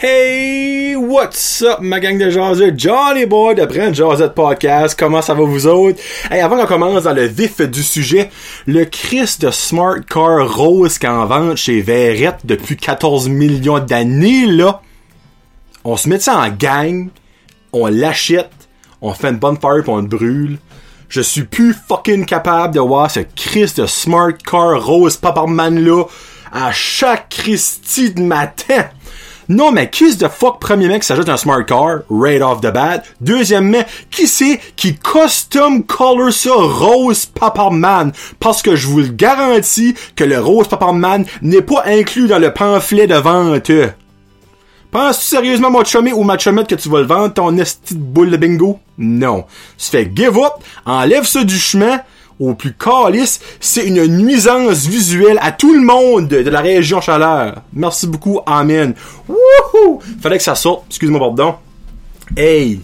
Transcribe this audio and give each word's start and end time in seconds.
Hey, 0.00 0.94
what's 0.94 1.60
up, 1.60 1.80
ma 1.80 1.98
gang 1.98 2.18
de 2.18 2.30
jaseux? 2.30 2.72
Johnny 2.76 3.26
Boy 3.26 3.56
de 3.56 3.66
Brand 3.66 3.92
Jazette 3.92 4.32
Podcast. 4.32 4.96
Comment 4.96 5.20
ça 5.20 5.34
va 5.34 5.42
vous 5.42 5.66
autres? 5.66 5.98
Hey, 6.30 6.40
avant 6.40 6.56
qu'on 6.56 6.66
commence 6.68 7.02
dans 7.02 7.12
le 7.12 7.24
vif 7.24 7.60
du 7.62 7.82
sujet, 7.82 8.30
le 8.68 8.84
Christ 8.84 9.40
de 9.40 9.50
Smart 9.50 9.98
Car 10.08 10.54
Rose 10.54 11.00
qu'en 11.00 11.26
vente 11.26 11.56
chez 11.56 11.80
Verrette 11.80 12.38
depuis 12.44 12.76
14 12.76 13.28
millions 13.28 13.80
d'années, 13.80 14.46
là, 14.46 14.82
on 15.82 15.96
se 15.96 16.08
met 16.08 16.20
ça 16.20 16.38
en 16.38 16.48
gang, 16.48 17.08
on 17.72 17.88
l'achète, 17.88 18.52
on 19.02 19.12
fait 19.14 19.30
une 19.30 19.38
bonne 19.38 19.58
fire 19.58 19.82
pis 19.82 19.90
on 19.90 19.96
le 19.96 20.06
brûle. 20.06 20.58
Je 21.08 21.22
suis 21.22 21.42
plus 21.42 21.74
fucking 21.74 22.24
capable 22.24 22.72
de 22.72 22.80
voir 22.80 23.10
ce 23.10 23.20
Christ 23.34 23.80
de 23.80 23.86
Smart 23.86 24.34
Car 24.48 24.80
Rose 24.80 25.16
Paparman 25.16 25.84
là 25.84 26.04
à 26.52 26.70
chaque 26.70 27.30
Christie 27.30 28.12
de 28.12 28.22
matin. 28.22 28.84
Non, 29.48 29.72
mais 29.72 29.88
qui 29.88 30.14
the 30.16 30.28
fuck, 30.28 30.60
premier 30.60 30.88
mec, 30.88 31.02
s'ajoute 31.02 31.28
un 31.30 31.38
smart 31.38 31.64
car, 31.64 32.00
right 32.10 32.42
off 32.42 32.60
the 32.60 32.70
bat. 32.70 33.02
Deuxièmement, 33.20 33.82
qui 34.10 34.26
c'est 34.26 34.60
qui 34.76 34.94
custom 34.96 35.84
color 35.84 36.32
ça 36.32 36.50
rose 36.52 37.24
Paparman? 37.24 38.12
Parce 38.40 38.60
que 38.60 38.76
je 38.76 38.86
vous 38.86 39.00
le 39.00 39.08
garantis 39.08 39.94
que 40.16 40.24
le 40.24 40.38
rose 40.38 40.68
Paparman 40.68 41.24
n'est 41.40 41.62
pas 41.62 41.84
inclus 41.86 42.28
dans 42.28 42.38
le 42.38 42.52
pamphlet 42.52 43.06
de 43.06 43.14
vente. 43.14 43.70
Penses-tu 44.90 45.24
sérieusement, 45.24 45.70
mon 45.70 45.84
chumé 45.84 46.12
ou 46.12 46.24
ma 46.24 46.38
chumette, 46.38 46.66
que 46.66 46.74
tu 46.74 46.88
vas 46.88 47.00
le 47.00 47.06
vendre, 47.06 47.34
ton 47.34 47.56
esti 47.58 47.94
de 47.94 48.00
boule 48.00 48.30
de 48.30 48.36
bingo? 48.36 48.78
Non. 48.96 49.44
Tu 49.76 49.90
fais 49.90 50.10
give 50.14 50.38
up, 50.38 50.62
enlève 50.86 51.24
ça 51.24 51.44
du 51.44 51.58
chemin, 51.58 52.00
au 52.40 52.54
plus 52.54 52.72
calice, 52.72 53.40
c'est 53.60 53.86
une 53.86 54.06
nuisance 54.06 54.86
visuelle 54.86 55.38
à 55.42 55.52
tout 55.52 55.72
le 55.72 55.80
monde 55.80 56.28
de 56.28 56.50
la 56.50 56.60
région 56.60 57.00
chaleur. 57.00 57.62
Merci 57.72 58.06
beaucoup, 58.06 58.40
amen. 58.46 58.94
Wouhou! 59.28 60.00
Fallait 60.20 60.38
que 60.38 60.44
ça 60.44 60.54
sorte, 60.54 60.84
excuse-moi, 60.88 61.20
pardon. 61.20 61.54
Hey! 62.36 62.80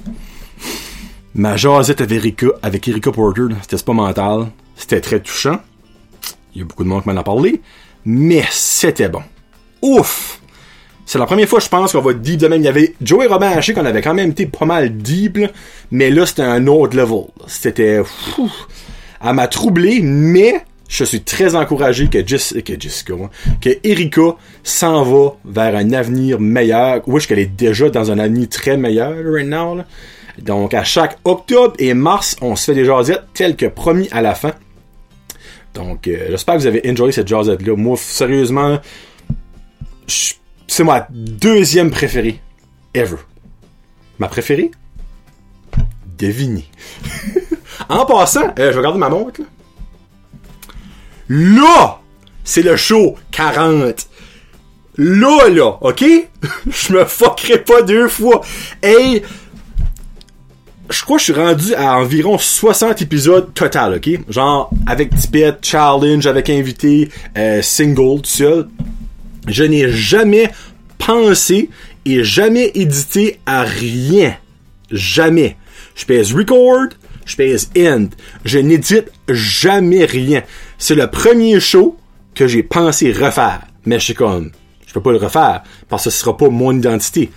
Ma 1.35 1.57
jasette 1.57 2.01
avec 2.01 2.19
Erika, 2.19 2.47
avec 2.63 2.87
Erika 2.87 3.11
Porter, 3.11 3.49
c'était 3.63 3.83
pas 3.83 3.93
mental. 3.93 4.47
C'était 4.77 5.01
très 5.01 5.21
touchant. 5.21 5.59
Il 6.55 6.61
y 6.61 6.63
a 6.63 6.65
beaucoup 6.65 6.85
de 6.85 6.89
monde 6.89 7.03
qui 7.03 7.09
m'en 7.09 7.17
a 7.17 7.25
parlé. 7.25 7.61
Mais 8.05 8.45
c'était 8.51 9.09
bon. 9.09 9.23
Ouf! 9.83 10.41
C'est 11.07 11.19
la 11.19 11.27
première 11.27 11.49
fois, 11.49 11.61
je 11.61 11.69
pense, 11.69 11.93
qu'on 11.93 12.01
va 12.01 12.15
deep 12.15 12.41
de 12.41 12.49
même. 12.49 12.63
Il 12.63 12.65
y 12.65 12.69
avait 12.69 12.95
Joey 13.03 13.27
Robin 13.27 13.51
Haché 13.51 13.75
qu'on 13.75 13.85
avait 13.85 14.01
quand 14.01 14.15
même 14.15 14.31
été 14.31 14.47
pas 14.47 14.65
mal 14.65 14.97
deep, 14.97 15.39
mais 15.91 16.11
là, 16.11 16.25
c'était 16.25 16.43
un 16.43 16.67
autre 16.67 16.97
level. 16.97 17.25
C'était, 17.47 18.01
elle 19.25 19.35
m'a 19.35 19.49
troublé, 19.49 20.01
mais 20.03 20.65
je 20.89 21.05
suis 21.05 21.23
très 21.23 21.55
encouragé 21.55 22.09
que, 22.09 22.19
que 22.19 23.59
que 23.61 23.79
Erika 23.83 24.37
s'en 24.63 25.03
va 25.03 25.37
vers 25.45 25.77
un 25.77 25.93
avenir 25.93 26.39
meilleur. 26.41 27.03
Oui, 27.07 27.25
qu'elle 27.27 27.39
est 27.39 27.47
déjà 27.47 27.89
dans 27.91 28.11
un 28.11 28.19
avenir 28.19 28.49
très 28.49 28.77
meilleur, 28.77 29.15
right 29.25 29.47
now. 29.47 29.79
Donc, 30.39 30.75
à 30.75 30.85
chaque 30.85 31.19
octobre 31.25 31.75
et 31.79 31.95
mars, 31.95 32.37
on 32.41 32.57
se 32.57 32.67
fait 32.67 32.75
des 32.75 32.85
jasettes 32.85 33.25
tel 33.35 33.57
que 33.57 33.67
promis 33.67 34.09
à 34.11 34.21
la 34.21 34.35
fin. 34.35 34.53
Donc, 35.75 36.07
euh, 36.07 36.27
j'espère 36.31 36.55
que 36.55 36.61
vous 36.61 36.67
avez 36.67 36.89
enjoyé 36.89 37.13
cette 37.13 37.29
jasette-là. 37.29 37.75
Moi, 37.77 37.97
sérieusement, 37.97 38.79
c'est 40.07 40.85
ma 40.85 41.07
deuxième 41.11 41.91
préférée 41.91 42.41
ever. 42.95 43.17
Ma 44.19 44.29
préférée? 44.29 44.71
Devinez. 46.19 46.67
En 47.89 48.07
passant, 48.07 48.47
euh, 48.59 48.71
je 48.71 48.71
vais 48.71 48.77
regarder 48.79 48.99
ma 48.99 49.09
montre. 49.09 49.41
Là, 49.41 49.47
là 51.29 52.01
c'est 52.45 52.63
le 52.63 52.77
show 52.77 53.17
40. 53.33 54.09
Là, 54.97 55.49
là, 55.49 55.79
ok? 55.81 56.05
je 56.71 56.93
me 56.93 57.05
fuckerai 57.05 57.59
pas 57.59 57.83
deux 57.83 58.09
fois. 58.09 58.43
Hey, 58.83 59.23
je 60.91 61.03
crois 61.03 61.17
que 61.17 61.25
je 61.25 61.33
suis 61.33 61.41
rendu 61.41 61.75
à 61.75 61.97
environ 61.97 62.39
60 62.39 63.03
épisodes 63.03 63.53
total, 63.55 63.95
ok? 63.95 64.21
Genre, 64.29 64.71
avec 64.87 65.15
Tibet, 65.17 65.55
challenge, 65.63 66.27
avec 66.27 66.51
invité, 66.51 67.09
euh, 67.37 67.63
single, 67.63 68.21
tout 68.21 68.31
seul. 68.31 68.69
Je 69.49 69.65
n'ai 69.65 69.91
jamais 69.91 70.51
pensé 70.99 71.71
et 72.05 72.23
jamais 72.23 72.71
édité 72.75 73.41
à 73.47 73.63
rien. 73.63 74.37
Jamais. 74.91 75.57
Je 75.97 76.05
pèse 76.05 76.33
record, 76.35 76.89
je 77.25 77.37
pèse 77.37 77.71
end. 77.77 78.09
Je 78.45 78.59
n'édite 78.59 79.11
jamais 79.29 80.05
rien. 80.05 80.43
C'est 80.79 80.95
le 80.95 81.09
premier 81.11 81.61
show 81.61 81.97
que 82.35 82.47
j'ai 82.47 82.63
pensé 82.63 83.13
refaire. 83.13 83.63
Mais 83.87 83.99
je 83.99 84.05
suis 84.05 84.15
comme, 84.15 84.51
je 84.87 84.93
peux 84.93 85.01
pas 85.01 85.13
le 85.13 85.19
refaire 85.19 85.63
parce 85.89 86.05
que 86.05 86.11
ce 86.11 86.19
sera 86.19 86.37
pas 86.37 86.49
mon 86.49 86.73
identité. 86.73 87.31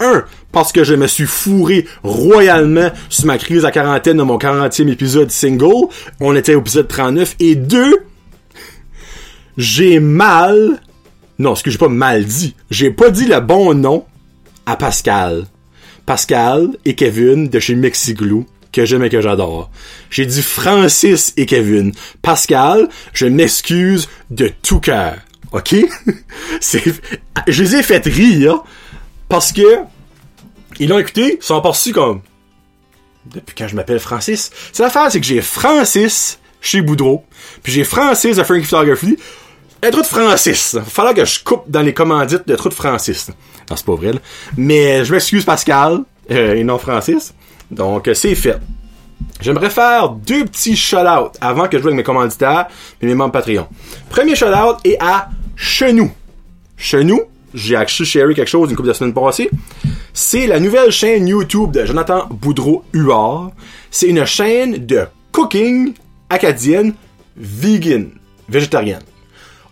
Un, 0.00 0.24
parce 0.50 0.72
que 0.72 0.82
je 0.82 0.94
me 0.94 1.06
suis 1.06 1.26
fourré 1.26 1.86
royalement 2.02 2.90
sur 3.08 3.26
ma 3.26 3.38
crise 3.38 3.64
à 3.64 3.70
quarantaine 3.70 4.16
de 4.16 4.22
mon 4.22 4.38
40e 4.38 4.88
épisode 4.88 5.30
single. 5.30 5.86
On 6.20 6.34
était 6.34 6.54
au 6.54 6.60
épisode 6.60 6.88
39. 6.88 7.36
Et 7.38 7.54
deux, 7.54 7.94
j'ai 9.56 10.00
mal, 10.00 10.80
non, 11.38 11.54
ce 11.54 11.62
que 11.62 11.70
j'ai 11.70 11.78
pas 11.78 11.88
mal 11.88 12.24
dit. 12.24 12.56
J'ai 12.70 12.90
pas 12.90 13.10
dit 13.10 13.26
le 13.26 13.40
bon 13.40 13.74
nom 13.74 14.04
à 14.66 14.76
Pascal. 14.76 15.46
Pascal 16.06 16.70
et 16.84 16.94
Kevin 16.94 17.48
de 17.48 17.60
chez 17.60 17.74
Mexiglou 17.76 18.46
que 18.74 18.84
j'aime 18.84 19.04
et 19.04 19.08
que 19.08 19.20
j'adore. 19.20 19.70
J'ai 20.10 20.26
dit 20.26 20.42
Francis 20.42 21.32
et 21.36 21.46
Kevin. 21.46 21.92
Pascal, 22.22 22.88
je 23.12 23.26
m'excuse 23.26 24.08
de 24.30 24.50
tout 24.62 24.80
cœur. 24.80 25.16
OK? 25.52 25.74
je 26.60 27.62
les 27.62 27.76
ai 27.76 27.82
fait 27.82 28.04
rire 28.04 28.62
parce 29.28 29.52
que 29.52 29.78
ils 30.80 30.88
l'ont 30.88 30.98
écouté, 30.98 31.38
ils 31.40 31.44
sont 31.44 31.60
partis 31.60 31.92
comme 31.92 32.20
depuis 33.26 33.54
quand 33.56 33.68
je 33.68 33.76
m'appelle 33.76 34.00
Francis? 34.00 34.50
C'est 34.72 34.82
l'affaire, 34.82 35.10
c'est 35.10 35.20
que 35.20 35.26
j'ai 35.26 35.40
Francis 35.40 36.38
chez 36.60 36.80
Boudreau, 36.80 37.24
puis 37.62 37.72
j'ai 37.72 37.84
Francis 37.84 38.36
de 38.36 38.42
Frankie 38.42 38.64
Photography, 38.64 39.16
un 39.82 39.90
trou 39.90 40.02
de 40.02 40.06
Francis. 40.06 40.76
Fallait 40.86 41.14
que 41.14 41.24
je 41.24 41.42
coupe 41.42 41.64
dans 41.68 41.82
les 41.82 41.94
commandites 41.94 42.46
de 42.46 42.56
trou 42.56 42.68
de 42.70 42.74
Francis. 42.74 43.28
Non, 43.70 43.76
c'est 43.76 43.86
pas 43.86 43.94
vrai. 43.94 44.12
Mais 44.56 45.04
je 45.04 45.12
m'excuse 45.12 45.44
Pascal 45.44 46.00
euh, 46.30 46.54
et 46.54 46.64
non 46.64 46.78
Francis. 46.78 47.34
Donc, 47.74 48.08
euh, 48.08 48.14
c'est 48.14 48.34
fait. 48.34 48.58
J'aimerais 49.40 49.70
faire 49.70 50.10
deux 50.10 50.44
petits 50.44 50.76
shout-outs 50.76 51.32
avant 51.40 51.68
que 51.68 51.76
je 51.76 51.82
joue 51.82 51.88
avec 51.88 51.96
mes 51.98 52.02
commanditaires 52.02 52.66
et 53.00 53.06
mes 53.06 53.14
membres 53.14 53.32
Patreon. 53.32 53.66
Premier 54.08 54.34
shout-out 54.34 54.78
est 54.84 54.96
à 55.00 55.28
Chenou. 55.56 56.10
Chenou, 56.76 57.22
j'ai 57.52 57.76
acheté 57.76 58.04
chez 58.04 58.20
quelque 58.34 58.46
chose 58.46 58.70
une 58.70 58.76
couple 58.76 58.88
de 58.88 58.92
semaines 58.92 59.14
passées. 59.14 59.50
C'est 60.12 60.46
la 60.46 60.60
nouvelle 60.60 60.90
chaîne 60.90 61.26
YouTube 61.26 61.72
de 61.72 61.84
Jonathan 61.84 62.26
Boudreau 62.30 62.84
Huard. 62.92 63.52
C'est 63.90 64.08
une 64.08 64.24
chaîne 64.24 64.86
de 64.86 65.06
cooking 65.32 65.94
acadienne 66.30 66.94
vegan, 67.36 68.10
végétarienne. 68.48 69.02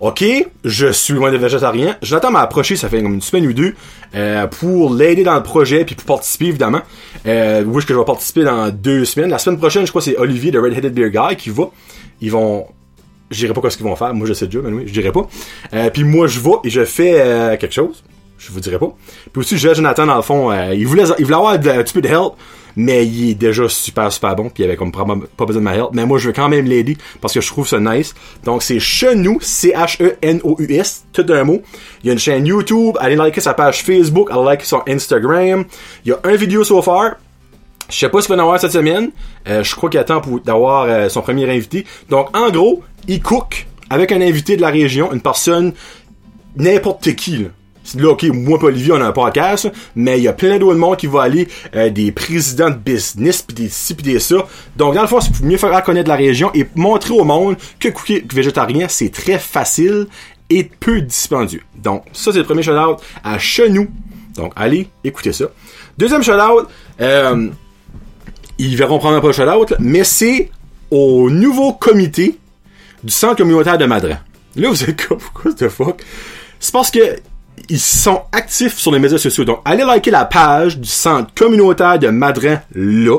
OK, 0.02 0.24
je 0.64 0.88
suis 0.88 1.14
loin 1.14 1.30
de 1.30 1.36
végétarien. 1.36 1.96
Jonathan 2.02 2.32
m'a 2.32 2.40
approché, 2.40 2.74
ça 2.74 2.88
fait 2.88 3.00
comme 3.00 3.14
une 3.14 3.20
semaine 3.20 3.46
ou 3.46 3.52
deux, 3.52 3.76
euh, 4.16 4.48
pour 4.48 4.92
l'aider 4.92 5.22
dans 5.22 5.36
le 5.36 5.44
projet, 5.44 5.84
puis 5.84 5.94
pour 5.94 6.06
participer, 6.06 6.46
évidemment. 6.46 6.80
Euh, 7.24 7.62
oui, 7.64 7.84
que 7.84 7.94
je 7.94 7.98
vais 8.00 8.04
participer 8.04 8.42
dans 8.42 8.70
deux 8.70 9.04
semaines. 9.04 9.30
La 9.30 9.38
semaine 9.38 9.60
prochaine, 9.60 9.86
je 9.86 9.92
crois 9.92 10.02
c'est 10.02 10.16
Olivier 10.16 10.50
de 10.50 10.58
Red 10.58 10.76
Headed 10.76 10.92
Beer 10.92 11.10
Guy 11.10 11.36
qui 11.36 11.50
va. 11.50 11.70
Ils 12.20 12.32
vont... 12.32 12.66
Je 13.30 13.46
dirais 13.46 13.54
pas 13.54 13.70
ce 13.70 13.76
qu'ils 13.76 13.86
vont 13.86 13.94
faire. 13.94 14.12
Moi, 14.12 14.26
je 14.26 14.32
sais 14.32 14.46
déjà, 14.46 14.58
mais 14.64 14.72
oui, 14.72 14.82
je 14.86 14.92
dirais 14.92 15.12
pas. 15.12 15.28
Euh, 15.72 15.88
puis 15.88 16.02
moi, 16.02 16.26
je 16.26 16.40
vais 16.40 16.50
et 16.64 16.70
je 16.70 16.84
fais 16.84 17.56
quelque 17.60 17.72
chose. 17.72 18.02
Je 18.44 18.50
vous 18.50 18.60
dirai 18.60 18.78
pas. 18.78 18.92
Puis 19.32 19.40
aussi, 19.40 19.56
Jonathan, 19.56 20.06
dans 20.06 20.16
le 20.16 20.22
fond, 20.22 20.50
euh, 20.50 20.74
il, 20.74 20.86
voulait, 20.86 21.04
il 21.18 21.24
voulait 21.24 21.36
avoir 21.36 21.52
un 21.52 21.58
petit 21.58 21.94
peu 21.94 22.00
de 22.02 22.08
help 22.08 22.34
mais 22.76 23.06
il 23.06 23.30
est 23.30 23.34
déjà 23.34 23.68
super 23.68 24.10
super 24.10 24.34
bon 24.34 24.48
puis 24.48 24.62
il 24.62 24.66
avait 24.66 24.76
comme 24.76 24.92
pas 24.92 25.04
besoin 25.44 25.60
de 25.60 25.64
ma 25.64 25.74
help. 25.74 25.90
Mais 25.92 26.06
moi 26.06 26.18
je 26.18 26.28
veux 26.28 26.32
quand 26.32 26.48
même 26.48 26.64
l'aider 26.64 26.96
parce 27.20 27.34
que 27.34 27.40
je 27.40 27.46
trouve 27.46 27.68
ça 27.68 27.80
nice. 27.80 28.14
Donc 28.44 28.62
c'est 28.62 28.78
Chenou 28.78 29.38
C 29.40 29.72
H 29.76 30.02
E 30.02 30.16
N 30.22 30.40
O 30.44 30.56
U 30.58 30.72
S 30.72 31.04
tout 31.12 31.22
d'un 31.22 31.44
mot. 31.44 31.62
Il 32.02 32.06
y 32.06 32.10
a 32.10 32.12
une 32.12 32.18
chaîne 32.18 32.46
YouTube 32.46 32.96
allez 33.00 33.16
liker 33.16 33.40
sa 33.40 33.54
page 33.54 33.82
Facebook 33.82 34.30
allez 34.30 34.44
liker 34.44 34.64
son 34.64 34.82
Instagram. 34.88 35.64
Il 36.04 36.08
y 36.08 36.12
a 36.12 36.20
un 36.24 36.36
vidéo 36.36 36.64
so 36.64 36.80
far. 36.82 37.16
Je 37.90 37.98
sais 37.98 38.08
pas 38.08 38.20
qu'il 38.20 38.28
va 38.30 38.36
en 38.36 38.46
avoir 38.46 38.58
cette 38.58 38.72
semaine. 38.72 39.10
Euh, 39.48 39.62
je 39.62 39.74
crois 39.74 39.90
qu'il 39.90 40.00
attend 40.00 40.22
d'avoir 40.44 40.84
euh, 40.84 41.08
son 41.08 41.20
premier 41.20 41.50
invité. 41.50 41.84
Donc 42.08 42.34
en 42.36 42.50
gros 42.50 42.82
il 43.06 43.20
cook 43.20 43.66
avec 43.90 44.12
un 44.12 44.20
invité 44.20 44.56
de 44.56 44.62
la 44.62 44.70
région 44.70 45.12
une 45.12 45.20
personne 45.20 45.74
n'importe 46.56 47.14
qui 47.14 47.38
là 47.38 47.48
là, 47.94 48.10
ok, 48.10 48.24
moi 48.24 48.58
et 48.60 48.64
Olivier, 48.64 48.92
on 48.92 49.00
a 49.00 49.06
un 49.06 49.12
podcast, 49.12 49.70
mais 49.94 50.18
il 50.18 50.24
y 50.24 50.28
a 50.28 50.32
plein 50.32 50.58
d'autres 50.58 50.78
monde 50.78 50.96
qui 50.96 51.06
va 51.06 51.22
aller, 51.22 51.48
euh, 51.74 51.90
des 51.90 52.12
présidents 52.12 52.70
de 52.70 52.76
business, 52.76 53.42
pis 53.42 53.54
des 53.54 53.68
ci, 53.68 53.94
pis 53.94 54.02
des 54.02 54.18
ça. 54.18 54.36
Donc, 54.76 54.94
dans 54.94 55.02
le 55.02 55.08
fond, 55.08 55.20
c'est 55.20 55.32
pour 55.32 55.44
mieux 55.44 55.56
faire 55.56 55.82
connaître 55.82 56.08
la 56.08 56.16
région 56.16 56.50
et 56.54 56.66
montrer 56.74 57.14
au 57.14 57.24
monde 57.24 57.56
que 57.78 57.88
cookie 57.88 58.24
végétarien, 58.32 58.86
c'est 58.88 59.10
très 59.10 59.38
facile 59.38 60.06
et 60.50 60.64
peu 60.64 61.00
dispendieux. 61.00 61.62
Donc, 61.76 62.04
ça, 62.12 62.32
c'est 62.32 62.38
le 62.38 62.44
premier 62.44 62.62
shout-out 62.62 62.98
à 63.24 63.38
Chenou. 63.38 63.88
Donc, 64.36 64.52
allez, 64.56 64.88
écoutez 65.04 65.32
ça. 65.32 65.46
Deuxième 65.98 66.22
shout-out, 66.22 66.68
euh, 67.00 67.48
ils 68.58 68.76
verront 68.76 68.98
prendre 68.98 69.16
un 69.16 69.20
peu 69.20 69.28
le 69.28 69.32
shout-out, 69.32 69.74
mais 69.78 70.04
c'est 70.04 70.50
au 70.90 71.30
nouveau 71.30 71.72
comité 71.72 72.38
du 73.02 73.12
centre 73.12 73.36
communautaire 73.36 73.78
de 73.78 73.86
Madran. 73.86 74.18
Là, 74.56 74.68
vous 74.68 74.84
êtes 74.84 75.06
quoi? 75.06 75.16
Pourquoi 75.18 75.52
the 75.54 75.68
fuck? 75.68 76.02
C'est 76.60 76.72
parce 76.72 76.90
que 76.90 77.18
ils 77.68 77.80
sont 77.80 78.22
actifs 78.32 78.78
sur 78.78 78.92
les 78.92 78.98
médias 78.98 79.18
sociaux. 79.18 79.44
Donc, 79.44 79.60
allez 79.64 79.84
liker 79.84 80.10
la 80.10 80.24
page 80.24 80.78
du 80.78 80.88
centre 80.88 81.32
communautaire 81.34 81.98
de 81.98 82.08
Madrin 82.08 82.60
là. 82.74 83.18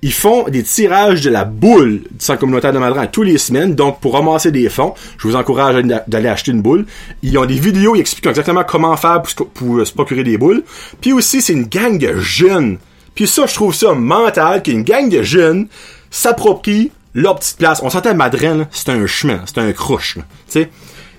Ils 0.00 0.12
font 0.12 0.44
des 0.48 0.62
tirages 0.62 1.22
de 1.22 1.30
la 1.30 1.44
boule 1.44 2.02
du 2.10 2.24
centre 2.24 2.38
communautaire 2.38 2.72
de 2.72 2.78
Madrin 2.78 3.06
tous 3.06 3.24
les 3.24 3.36
semaines. 3.36 3.74
Donc, 3.74 4.00
pour 4.00 4.12
ramasser 4.12 4.52
des 4.52 4.68
fonds, 4.68 4.94
je 5.18 5.26
vous 5.26 5.34
encourage 5.34 5.82
d'aller 6.06 6.28
acheter 6.28 6.52
une 6.52 6.62
boule. 6.62 6.86
Ils 7.22 7.36
ont 7.36 7.46
des 7.46 7.58
vidéos, 7.58 7.96
ils 7.96 8.00
expliquent 8.00 8.26
exactement 8.26 8.62
comment 8.62 8.96
faire 8.96 9.22
pour, 9.22 9.48
pour 9.48 9.84
se 9.84 9.92
procurer 9.92 10.22
des 10.22 10.38
boules. 10.38 10.62
Puis 11.00 11.12
aussi, 11.12 11.42
c'est 11.42 11.52
une 11.52 11.66
gang 11.66 11.98
de 11.98 12.14
jeunes. 12.16 12.78
Puis 13.16 13.26
ça, 13.26 13.46
je 13.46 13.54
trouve 13.54 13.74
ça 13.74 13.94
mental 13.94 14.62
qu'une 14.62 14.84
gang 14.84 15.08
de 15.08 15.22
jeunes 15.22 15.66
s'approprie 16.10 16.92
leur 17.14 17.36
petite 17.36 17.58
place. 17.58 17.80
On 17.82 17.90
s'entend 17.90 18.14
Madrin, 18.14 18.68
c'est 18.70 18.90
un 18.90 19.06
chemin, 19.06 19.40
c'est 19.46 19.58
un 19.58 19.72
crush, 19.72 20.14
tu 20.14 20.22
sais. 20.46 20.70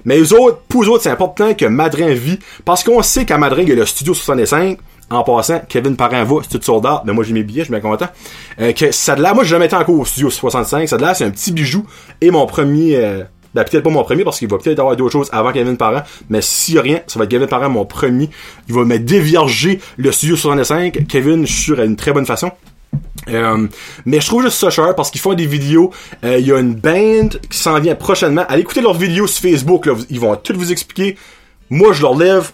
Mais 0.10 0.18
les 0.18 0.34
autres, 0.34 0.58
pour 0.68 0.84
eux 0.84 0.90
autres, 0.90 1.04
c'est 1.04 1.12
important 1.12 1.54
que 1.54 1.66
Madrin 1.66 2.16
vit, 2.16 2.40
parce 2.66 2.84
qu'on 2.84 3.04
sait 3.04 3.26
qu'à 3.26 3.38
Madrin, 3.38 3.62
il 3.62 3.70
y 3.70 3.74
a 3.74 3.76
le 3.76 3.86
Studio 3.86 4.16
65, 4.16 4.80
en 5.12 5.24
passant, 5.24 5.62
Kevin 5.70 5.96
Parent 5.96 6.24
va, 6.24 6.38
c'est 6.42 6.58
tout 6.58 6.66
soldat, 6.66 7.04
mais 7.06 7.14
moi 7.14 7.24
j'ai 7.24 7.32
mes 7.32 7.44
billets, 7.44 7.60
je 7.60 7.66
suis 7.66 7.72
bien 7.72 7.80
content. 7.80 8.08
Euh, 8.60 8.74
que 8.74 8.92
ça 8.92 9.16
de 9.16 9.22
là, 9.22 9.36
moi 9.36 9.44
j'ai 9.44 9.52
jamais 9.52 9.68
été 9.68 9.76
encore 9.76 9.94
au 9.94 10.06
Studio 10.06 10.32
65, 10.32 10.90
ça 10.90 10.98
de 10.98 11.04
là, 11.04 11.14
c'est 11.14 11.26
un 11.26 11.30
petit 11.30 11.52
bijou, 11.52 11.86
et 12.22 12.32
mon 12.32 12.48
premier, 12.48 12.96
euh, 12.96 13.24
ben, 13.54 13.64
peut-être 13.64 13.84
pas 13.84 13.92
mon 13.92 14.04
premier 14.04 14.24
parce 14.24 14.40
qu'il 14.40 14.48
va 14.48 14.58
peut-être 14.58 14.80
avoir 14.80 14.96
d'autres 14.96 15.12
choses 15.12 15.30
avant 15.32 15.52
Kevin 15.52 15.78
Parent, 15.78 16.02
mais 16.28 16.42
s'il 16.42 16.74
y 16.74 16.78
a 16.80 16.82
rien, 16.82 17.02
ça 17.06 17.20
va 17.20 17.26
être 17.26 17.32
Kevin 17.32 17.48
Parent 17.48 17.70
mon 17.70 17.86
premier. 17.86 18.32
Il 18.68 18.74
va 18.74 18.86
me 18.86 18.98
dévierger 18.98 19.80
le 19.98 20.12
Studio 20.12 20.36
65. 20.36 21.06
Kevin, 21.08 21.46
je 21.46 21.54
suis 21.54 21.64
sûr, 21.66 21.82
une 21.82 21.96
très 21.96 22.14
bonne 22.14 22.26
façon. 22.26 22.50
Euh, 23.28 23.68
mais 24.06 24.22
je 24.22 24.28
trouve 24.28 24.44
juste 24.44 24.58
ça 24.58 24.70
cher 24.70 24.96
parce 24.96 25.12
qu'ils 25.12 25.22
font 25.22 25.34
des 25.34 25.46
vidéos. 25.46 25.92
Euh, 26.24 26.40
il 26.40 26.48
y 26.48 26.52
a 26.52 26.60
une 26.60 26.76
band 26.76 27.30
qui 27.50 27.58
s'en 27.58 27.80
vient 27.80 27.96
prochainement. 27.96 28.46
Allez 28.48 28.62
écouter 28.62 28.82
leurs 28.82 28.94
vidéos 28.94 29.28
sur 29.28 29.50
Facebook. 29.50 29.86
Là. 29.86 29.94
Ils 30.10 30.20
vont 30.20 30.36
tout 30.36 30.54
vous 30.56 30.72
expliquer. 30.72 31.18
Moi, 31.70 31.94
je 31.94 32.02
leur 32.02 32.16
lève 32.16 32.52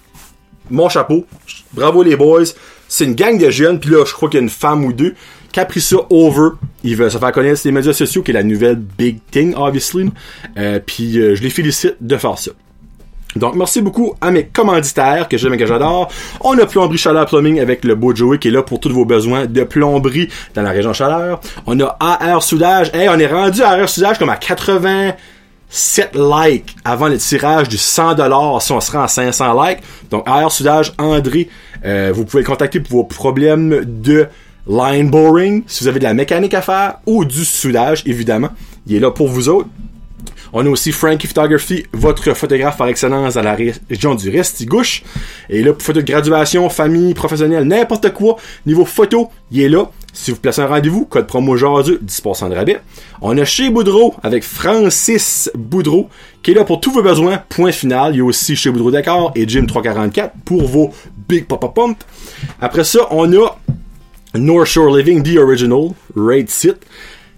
mon 0.70 0.90
chapeau. 0.90 1.26
Bravo 1.74 2.04
les 2.04 2.16
boys. 2.16 2.44
C'est 2.88 3.06
une 3.06 3.16
gang 3.16 3.38
de 3.38 3.50
jeunes. 3.50 3.80
Puis 3.80 3.90
là, 3.90 4.04
je 4.06 4.14
crois 4.14 4.30
qu'il 4.30 4.40
y 4.40 4.42
a 4.42 4.44
une 4.44 4.50
femme 4.50 4.86
ou 4.86 4.94
deux 4.94 5.16
qui 5.52 5.60
a 5.60 5.66
pris 5.66 5.82
ça 5.82 5.98
over. 6.10 6.50
Ils 6.84 6.98
veulent 6.98 7.12
se 7.12 7.18
faire 7.18 7.32
connaître 7.32 7.60
sur 7.60 7.70
les 7.70 7.74
médias 7.74 7.94
sociaux, 7.94 8.24
qui 8.24 8.32
est 8.32 8.34
la 8.34 8.44
nouvelle 8.44 8.76
big 8.76 9.20
thing, 9.32 9.54
obviously. 9.56 10.12
Euh, 10.58 10.80
puis 10.86 11.14
je 11.14 11.42
les 11.42 11.50
félicite 11.50 11.96
de 12.02 12.18
faire 12.18 12.38
ça. 12.38 12.52
Donc, 13.36 13.56
merci 13.56 13.82
beaucoup 13.82 14.14
à 14.22 14.32
mes 14.32 14.46
commanditaires 14.46 15.28
que 15.28 15.38
j'aime 15.38 15.54
et 15.54 15.58
que 15.58 15.66
j'adore. 15.66 16.10
On 16.42 16.58
a 16.58 16.66
Plomberie 16.66 16.98
Chaleur 16.98 17.26
Plumbing 17.26 17.60
avec 17.60 17.84
le 17.84 17.96
beau 17.96 18.16
Joey 18.16 18.40
qui 18.40 18.48
est 18.48 18.52
là 18.52 18.64
pour 18.64 18.80
tous 18.80 18.90
vos 18.90 19.06
besoins 19.06 19.46
de 19.46 19.64
plomberie 19.64 20.30
dans 20.54 20.62
la 20.62 20.72
région 20.72 20.94
chaleur. 20.94 21.42
On 21.66 21.80
a 21.82 21.98
AR 22.00 22.42
Soudage. 22.42 22.92
Hey, 22.94 23.10
on 23.10 23.20
est 23.20 23.28
rendu 23.28 23.62
à 23.62 23.72
AR 23.72 23.90
Soudage 23.90 24.18
comme 24.20 24.30
à 24.30 24.38
87 24.38 25.18
likes 26.16 26.76
avant 26.86 27.10
le 27.10 27.18
tirage 27.18 27.68
du 27.68 27.78
100 27.78 28.16
dollars 28.16 28.62
si 28.62 28.72
on 28.72 28.80
se 28.80 28.92
rend 28.92 29.04
à 29.04 29.08
500 29.10 29.64
likes. 29.64 29.80
Donc, 30.12 30.24
AR 30.28 30.50
Soudage, 30.50 30.94
André, 30.98 31.50
euh, 31.86 32.14
vous 32.16 32.24
pouvez 32.24 32.44
le 32.44 32.48
contacter 32.48 32.80
pour 32.80 33.00
vos 33.00 33.04
problèmes 33.04 33.84
de 33.86 34.28
line 34.68 35.10
boring, 35.10 35.64
si 35.68 35.84
vous 35.84 35.90
avez 35.90 36.00
de 36.00 36.06
la 36.06 36.14
mécanique 36.14 36.54
à 36.54 36.62
faire, 36.62 36.96
ou 37.06 37.26
du 37.26 37.46
soudage, 37.46 38.02
évidemment. 38.06 38.50
Il 38.88 38.96
est 38.96 39.00
là 39.00 39.12
pour 39.12 39.28
vous 39.28 39.50
autres. 39.50 39.70
On 40.53 40.65
a 40.65 40.69
aussi 40.69 40.92
Frankie 40.92 41.27
Photography, 41.27 41.86
votre 41.94 42.33
photographe 42.33 42.77
par 42.77 42.88
excellence 42.88 43.36
dans 43.36 43.42
la 43.42 43.56
région 43.56 44.15
du 44.15 44.30
Restigouche. 44.30 45.03
Et 45.50 45.63
là, 45.63 45.74
pour 45.74 45.81
photo 45.81 46.01
de 46.01 46.06
graduation, 46.06 46.69
famille, 46.69 47.13
professionnelle, 47.13 47.63
n'importe 47.63 48.13
quoi, 48.13 48.38
niveau 48.65 48.86
photo, 48.86 49.30
il 49.51 49.62
est 49.62 49.69
là. 49.69 49.89
Si 50.13 50.31
vous 50.31 50.38
placez 50.38 50.62
un 50.62 50.68
rendez-vous, 50.68 51.06
code 51.06 51.27
promo 51.27 51.51
aujourd'hui, 51.51 52.00
10% 52.03 52.50
de 52.50 52.56
rabais. 52.56 52.80
On 53.21 53.38
a 53.38 53.44
chez 53.44 53.69
Boudreau 53.69 54.15
avec 54.24 54.44
Francis 54.44 55.51
Boudreau 55.56 56.09
qui 56.42 56.51
est 56.51 56.53
là 56.53 56.63
pour 56.63 56.80
tous 56.80 56.92
vos 56.92 57.01
besoins. 57.01 57.39
Point 57.50 57.71
final. 57.74 58.13
Il 58.13 58.19
y 58.19 58.21
a 58.21 58.24
aussi 58.24 58.56
chez 58.56 58.71
Boudreau 58.71 58.92
Dakar 58.92 59.31
et 59.36 59.47
Jim 59.47 59.65
344 59.65 60.33
pour 60.45 60.68
vos 60.68 60.92
Big 61.27 61.45
Papa 61.47 61.68
Pump. 61.68 61.97
Après 62.62 62.83
ça, 62.83 63.07
on 63.12 63.31
a 63.33 63.57
North 64.36 64.68
Shore 64.68 64.95
Living, 64.95 65.21
The 65.24 65.38
Original, 65.38 65.89
Raid 66.15 66.50
Sit. 66.50 66.75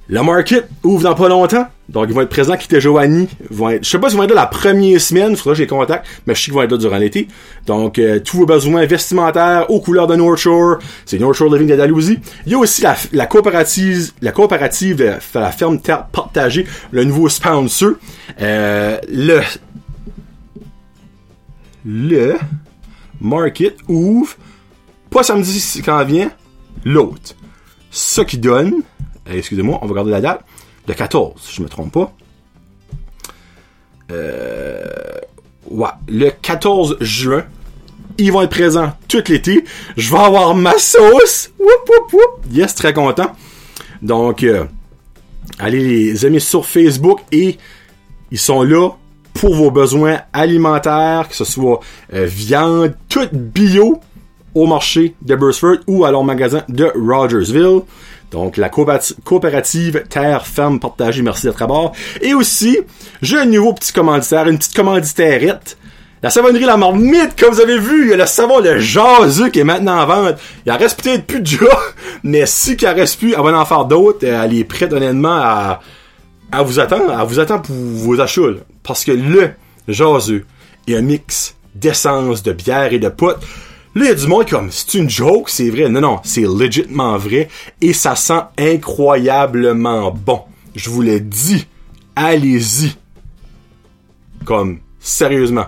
Le 0.08 0.22
market 0.22 0.68
ouvre 0.84 1.04
dans 1.04 1.16
pas 1.16 1.30
longtemps. 1.30 1.68
Donc, 1.90 2.08
ils 2.10 2.14
vont 2.14 2.22
être 2.22 2.30
présents, 2.30 2.58
qui 2.58 2.66
était 2.66 2.82
Joanie. 2.82 3.30
Vont 3.50 3.70
être, 3.70 3.84
je 3.84 3.90
sais 3.90 4.00
pas 4.00 4.10
s'ils 4.10 4.18
vont 4.18 4.24
être 4.24 4.34
là 4.34 4.42
la 4.42 4.48
première 4.48 5.00
semaine, 5.00 5.36
faudra 5.36 5.54
que 5.54 5.58
j'ai 5.58 5.68
contact, 5.68 6.06
mais 6.26 6.36
je 6.36 6.40
sais 6.40 6.46
qu'ils 6.46 6.54
vont 6.54 6.62
être 6.62 6.72
là 6.72 6.78
durant 6.78 6.98
l'été. 6.98 7.28
Donc, 7.66 7.98
euh, 7.98 8.20
tous 8.20 8.38
vos 8.38 8.46
besoins 8.46 8.86
vestimentaires 8.86 9.70
aux 9.70 9.80
couleurs 9.80 10.08
de 10.08 10.16
North 10.16 10.38
Shore. 10.38 10.80
C'est 11.06 11.18
North 11.18 11.36
Shore 11.36 11.54
Living 11.54 11.70
d'Andalousie. 11.70 12.20
Il 12.46 12.52
y 12.52 12.56
a 12.56 12.58
aussi 12.58 12.84
la, 13.14 13.26
coopérative, 13.26 14.12
la 14.22 14.32
coopérative, 14.32 15.02
euh, 15.02 15.18
la 15.34 15.52
ferme 15.52 15.80
partagée, 16.12 16.66
le 16.92 17.04
nouveau 17.06 17.30
sponsor. 17.30 17.94
Euh, 18.42 18.98
le, 19.10 19.42
le 21.86 22.36
market 23.22 23.78
ouvre, 23.88 24.36
pas 25.10 25.24
samedi 25.24 25.82
quand 25.86 26.04
vient, 26.04 26.32
l'autre. 26.84 27.36
Ce 27.92 28.22
qui 28.22 28.38
donne, 28.38 28.82
excusez-moi, 29.26 29.80
on 29.82 29.88
va 29.88 29.96
garder 29.96 30.12
la 30.12 30.22
date, 30.22 30.46
le 30.88 30.94
14, 30.94 31.34
si 31.42 31.56
je 31.56 31.62
me 31.62 31.70
trompe 31.70 31.92
pas. 31.92 32.14
Euh, 34.12 34.86
ouais, 35.70 35.90
le 36.08 36.30
14 36.30 36.98
juin, 37.02 37.44
ils 38.18 38.32
vont 38.32 38.42
être 38.42 38.52
présents 38.52 38.94
tout 39.08 39.24
l'été. 39.28 39.66
Je 39.98 40.12
vais 40.12 40.20
avoir 40.20 40.56
ma 40.56 40.78
sauce. 40.78 41.52
Whoop. 41.60 42.46
Yes, 42.52 42.74
très 42.74 42.94
content. 42.94 43.32
Donc, 44.02 44.44
euh, 44.44 44.66
allez 45.60 45.80
les 45.80 46.26
amis 46.26 46.42
sur 46.42 46.66
Facebook 46.66 47.20
et 47.32 47.58
ils 48.32 48.40
sont 48.40 48.64
là 48.64 48.90
pour 49.34 49.56
vos 49.56 49.72
besoins 49.72 50.22
alimentaires, 50.34 51.28
que 51.30 51.36
ce 51.36 51.46
soit 51.46 51.80
euh, 52.14 52.26
viande, 52.26 52.96
tout 53.10 53.28
bio 53.32 54.00
au 54.56 54.66
marché 54.66 55.16
de 55.22 55.36
Burstford 55.36 55.78
ou 55.86 56.06
à 56.06 56.12
leur 56.12 56.24
magasin 56.24 56.64
de 56.70 56.92
Rogersville. 56.96 57.82
Donc, 58.32 58.58
la 58.58 58.70
coopérative 58.70 60.04
Terre 60.10 60.46
Ferme 60.46 60.80
Partagée, 60.80 61.22
merci 61.22 61.46
d'être 61.46 61.62
à 61.62 61.68
bord. 61.68 61.94
Et 62.22 62.34
aussi, 62.34 62.78
j'ai 63.22 63.38
un 63.38 63.46
nouveau 63.46 63.74
petit 63.74 63.94
commanditaire, 63.94 64.48
une 64.48 64.58
petite 64.58 64.76
commanditairette. 64.76 65.78
La 66.22 66.30
savonnerie 66.30 66.66
La 66.66 66.78
Marmite, 66.78 67.40
comme 67.40 67.54
vous 67.54 67.62
avez 67.62 67.78
vu, 67.78 68.06
il 68.06 68.10
y 68.10 68.14
a 68.14 68.18
le 68.18 68.26
savon 68.26 68.60
le 68.60 68.80
jaseux 68.80 69.50
qui 69.50 69.60
est 69.60 69.64
maintenant 69.64 70.02
en 70.02 70.06
vente. 70.06 70.36
Il 70.66 70.72
en 70.72 70.78
reste 70.78 71.02
peut-être 71.02 71.26
plus 71.26 71.42
déjà, 71.42 71.70
mais 72.24 72.46
si 72.46 72.76
qu'il 72.76 72.88
en 72.88 72.96
reste 72.96 73.20
plus, 73.20 73.34
elle 73.34 73.44
va 73.44 73.58
en 73.58 73.66
faire 73.66 73.86
d'autres. 73.86 74.26
Elle 74.26 74.58
est 74.58 74.64
prête 74.64 74.92
honnêtement 74.92 75.38
à, 75.38 75.80
à 76.52 76.64
vous 76.64 76.80
attendre, 76.80 77.12
à 77.12 77.24
vous 77.24 77.40
attendre 77.40 77.62
pour 77.62 77.76
vos 77.76 78.20
achats. 78.20 78.42
Parce 78.84 79.06
que 79.06 79.12
le 79.12 79.52
jaseux 79.88 80.46
est 80.88 80.96
un 80.96 81.02
mix 81.02 81.56
d'essence, 81.76 82.44
de 82.44 82.52
bière 82.52 82.92
et 82.92 83.00
de 83.00 83.10
potes. 83.10 83.44
Là, 83.98 84.06
il 84.06 84.10
y 84.10 84.12
a 84.12 84.14
du 84.14 84.28
monde 84.28 84.48
comme, 84.48 84.70
c'est 84.70 84.94
une 84.94 85.10
joke, 85.10 85.50
c'est 85.50 85.72
vrai. 85.72 85.90
Non, 85.90 86.02
non, 86.02 86.20
c'est 86.24 86.46
légitimement 86.48 87.18
vrai. 87.18 87.48
Et 87.82 87.94
ça 87.94 88.16
sent 88.16 88.42
incroyablement 88.56 90.12
bon. 90.12 90.42
Je 90.76 90.92
vous 90.92 91.02
l'ai 91.02 91.20
dit. 91.20 91.66
Allez-y. 92.16 92.96
Comme, 94.46 94.82
sérieusement. 95.00 95.66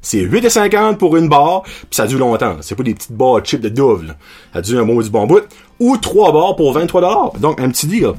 C'est 0.00 0.20
8,50 0.20 0.98
pour 0.98 1.16
une 1.16 1.28
barre, 1.28 1.62
puis 1.64 1.86
ça 1.90 2.06
dure 2.06 2.20
longtemps. 2.20 2.58
C'est 2.60 2.76
pas 2.76 2.84
des 2.84 2.94
petites 2.94 3.10
barres 3.10 3.44
chips 3.44 3.60
de 3.60 3.70
Dove. 3.70 4.14
Ça 4.52 4.62
dure 4.62 4.78
un 4.78 4.84
mot 4.84 5.02
du 5.02 5.10
bon 5.10 5.26
bout. 5.26 5.42
Ou 5.80 5.96
3 5.96 6.32
barres 6.32 6.54
pour 6.54 6.72
23 6.72 7.32
Donc, 7.40 7.60
un 7.60 7.70
petit 7.70 7.88
deal. 7.88 8.12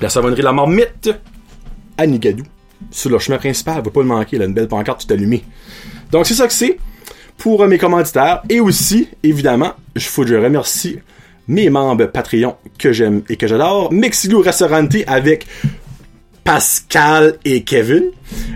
La 0.00 0.08
savonnerie 0.08 0.40
La 0.40 0.52
Marmite 0.54 1.10
à 1.98 2.06
Nigadou. 2.06 2.44
Sur 2.90 3.10
le 3.10 3.18
chemin 3.18 3.36
principal, 3.36 3.82
va 3.82 3.90
pas 3.90 4.00
le 4.00 4.06
manquer, 4.06 4.38
là, 4.38 4.46
une 4.46 4.54
belle 4.54 4.68
pancarte 4.68 5.06
tout 5.06 5.12
allumée. 5.12 5.44
Donc, 6.10 6.24
c'est 6.24 6.32
ça 6.32 6.46
que 6.46 6.54
c'est 6.54 6.78
pour 7.38 7.66
mes 7.66 7.78
commanditaires. 7.78 8.42
Et 8.48 8.60
aussi, 8.60 9.08
évidemment, 9.22 9.72
je 9.96 10.06
faut 10.06 10.22
que 10.22 10.28
je 10.28 10.34
remercie 10.36 10.98
mes 11.48 11.70
membres 11.70 12.06
Patreon 12.06 12.56
que 12.78 12.92
j'aime 12.92 13.22
et 13.28 13.36
que 13.36 13.46
j'adore. 13.46 13.92
Mexigo 13.92 14.40
Restaurante 14.40 14.96
avec 15.06 15.46
Pascal 16.44 17.34
et 17.44 17.62
Kevin. 17.62 18.04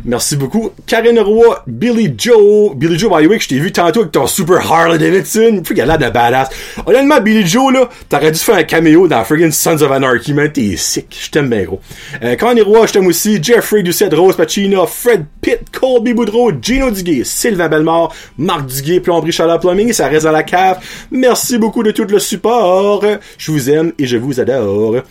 Merci 0.04 0.36
beaucoup. 0.36 0.70
Karen 0.86 1.18
Roy, 1.18 1.62
Billy 1.66 2.14
Joe. 2.16 2.74
Billy 2.74 2.98
Joe, 2.98 3.10
by 3.10 3.24
the 3.24 3.28
way, 3.28 3.36
que 3.38 3.44
je 3.44 3.48
t'ai 3.48 3.58
vu 3.58 3.72
tantôt 3.72 4.00
avec 4.00 4.12
ton 4.12 4.26
Super 4.26 4.70
Harley 4.70 4.98
Davidson. 4.98 5.60
Puis 5.64 5.80
a 5.80 5.96
de 5.96 6.10
badass. 6.10 6.48
Honnêtement, 6.86 7.20
Billy 7.20 7.46
Joe, 7.46 7.72
là, 7.72 7.88
t'aurais 8.08 8.32
dû 8.32 8.38
faire 8.38 8.56
un 8.56 8.62
caméo 8.62 9.08
dans 9.08 9.24
friggin' 9.24 9.50
Sons 9.50 9.82
of 9.82 9.90
Anarchy, 9.90 10.32
man. 10.32 10.50
T'es 10.50 10.76
sick. 10.76 11.16
Je 11.20 11.30
t'aime 11.30 11.48
bien, 11.48 11.64
gros. 11.64 11.80
Euh, 12.22 12.36
Karen 12.36 12.60
Roy, 12.62 12.86
je 12.86 12.92
t'aime 12.94 13.06
aussi. 13.06 13.42
Jeffrey 13.42 13.82
Doucette, 13.82 14.14
Rose 14.14 14.36
Pacino, 14.36 14.86
Fred 14.86 15.26
Pitt, 15.40 15.60
Colby 15.72 16.14
Boudreau, 16.14 16.52
Gino 16.60 16.90
Duguay, 16.90 17.24
Sylvain 17.24 17.68
Bellemare, 17.68 18.12
Marc 18.38 18.66
Duguay, 18.66 19.00
Plomberie 19.00 19.32
Chaleur 19.32 19.60
Plumbing, 19.60 19.92
ça 19.92 20.08
reste 20.08 20.24
dans 20.24 20.32
la 20.32 20.42
cave. 20.42 20.78
Merci 21.10 21.58
beaucoup 21.58 21.82
de 21.82 21.90
tout 21.90 22.06
le 22.08 22.18
support. 22.18 23.04
Je 23.38 23.52
vous 23.52 23.70
aime 23.70 23.92
et 23.98 24.06
je 24.06 24.16
vous 24.16 24.40
adore. 24.40 25.02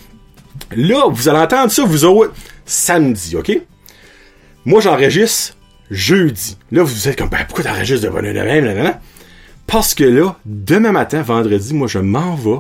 Là, 0.76 1.08
vous 1.10 1.30
allez 1.30 1.40
entendre 1.40 1.72
ça, 1.72 1.84
vous 1.84 2.06
autres 2.06 2.34
samedi, 2.66 3.36
OK? 3.36 3.52
Moi, 4.66 4.82
j'enregistre 4.82 5.56
jeudi. 5.92 6.58
Là, 6.72 6.84
vous 6.84 7.08
êtes 7.08 7.18
comme, 7.18 7.30
ben, 7.30 7.46
pourquoi 7.48 7.64
t'enregistres 7.64 8.08
de 8.08 8.12
bonne 8.12 8.26
de 8.26 8.40
même, 8.40 8.94
Parce 9.68 9.94
que 9.94 10.04
là, 10.04 10.36
demain 10.46 10.92
matin, 10.92 11.22
vendredi, 11.22 11.74
moi, 11.74 11.88
je 11.88 12.00
m'en 12.00 12.36
vais 12.36 12.60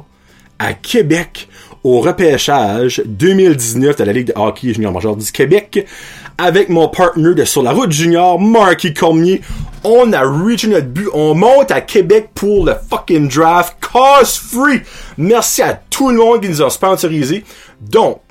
à 0.59 0.73
Québec 0.73 1.49
au 1.83 2.01
repêchage 2.01 3.01
2019 3.05 3.95
de 3.97 4.03
la 4.03 4.13
Ligue 4.13 4.27
de 4.27 4.33
hockey 4.35 4.73
junior 4.73 4.91
major 4.91 5.15
du 5.15 5.31
Québec 5.31 5.85
avec 6.37 6.69
mon 6.69 6.87
partner 6.87 7.33
de 7.33 7.45
Sur 7.45 7.63
la 7.63 7.71
route 7.71 7.91
junior, 7.91 8.39
Marky 8.39 8.93
Cormier. 8.93 9.41
On 9.83 10.11
a 10.13 10.21
reached 10.21 10.69
notre 10.69 10.87
but. 10.87 11.07
On 11.13 11.35
monte 11.35 11.71
à 11.71 11.81
Québec 11.81 12.29
pour 12.33 12.65
le 12.65 12.75
fucking 12.89 13.29
draft. 13.29 13.75
Cause 13.81 14.37
free. 14.37 14.81
Merci 15.17 15.61
à 15.61 15.73
tout 15.73 16.09
le 16.09 16.17
monde 16.17 16.41
qui 16.41 16.49
nous 16.49 16.61
a 16.61 16.69
sponsorisé. 16.69 17.43
Donc, 17.81 18.21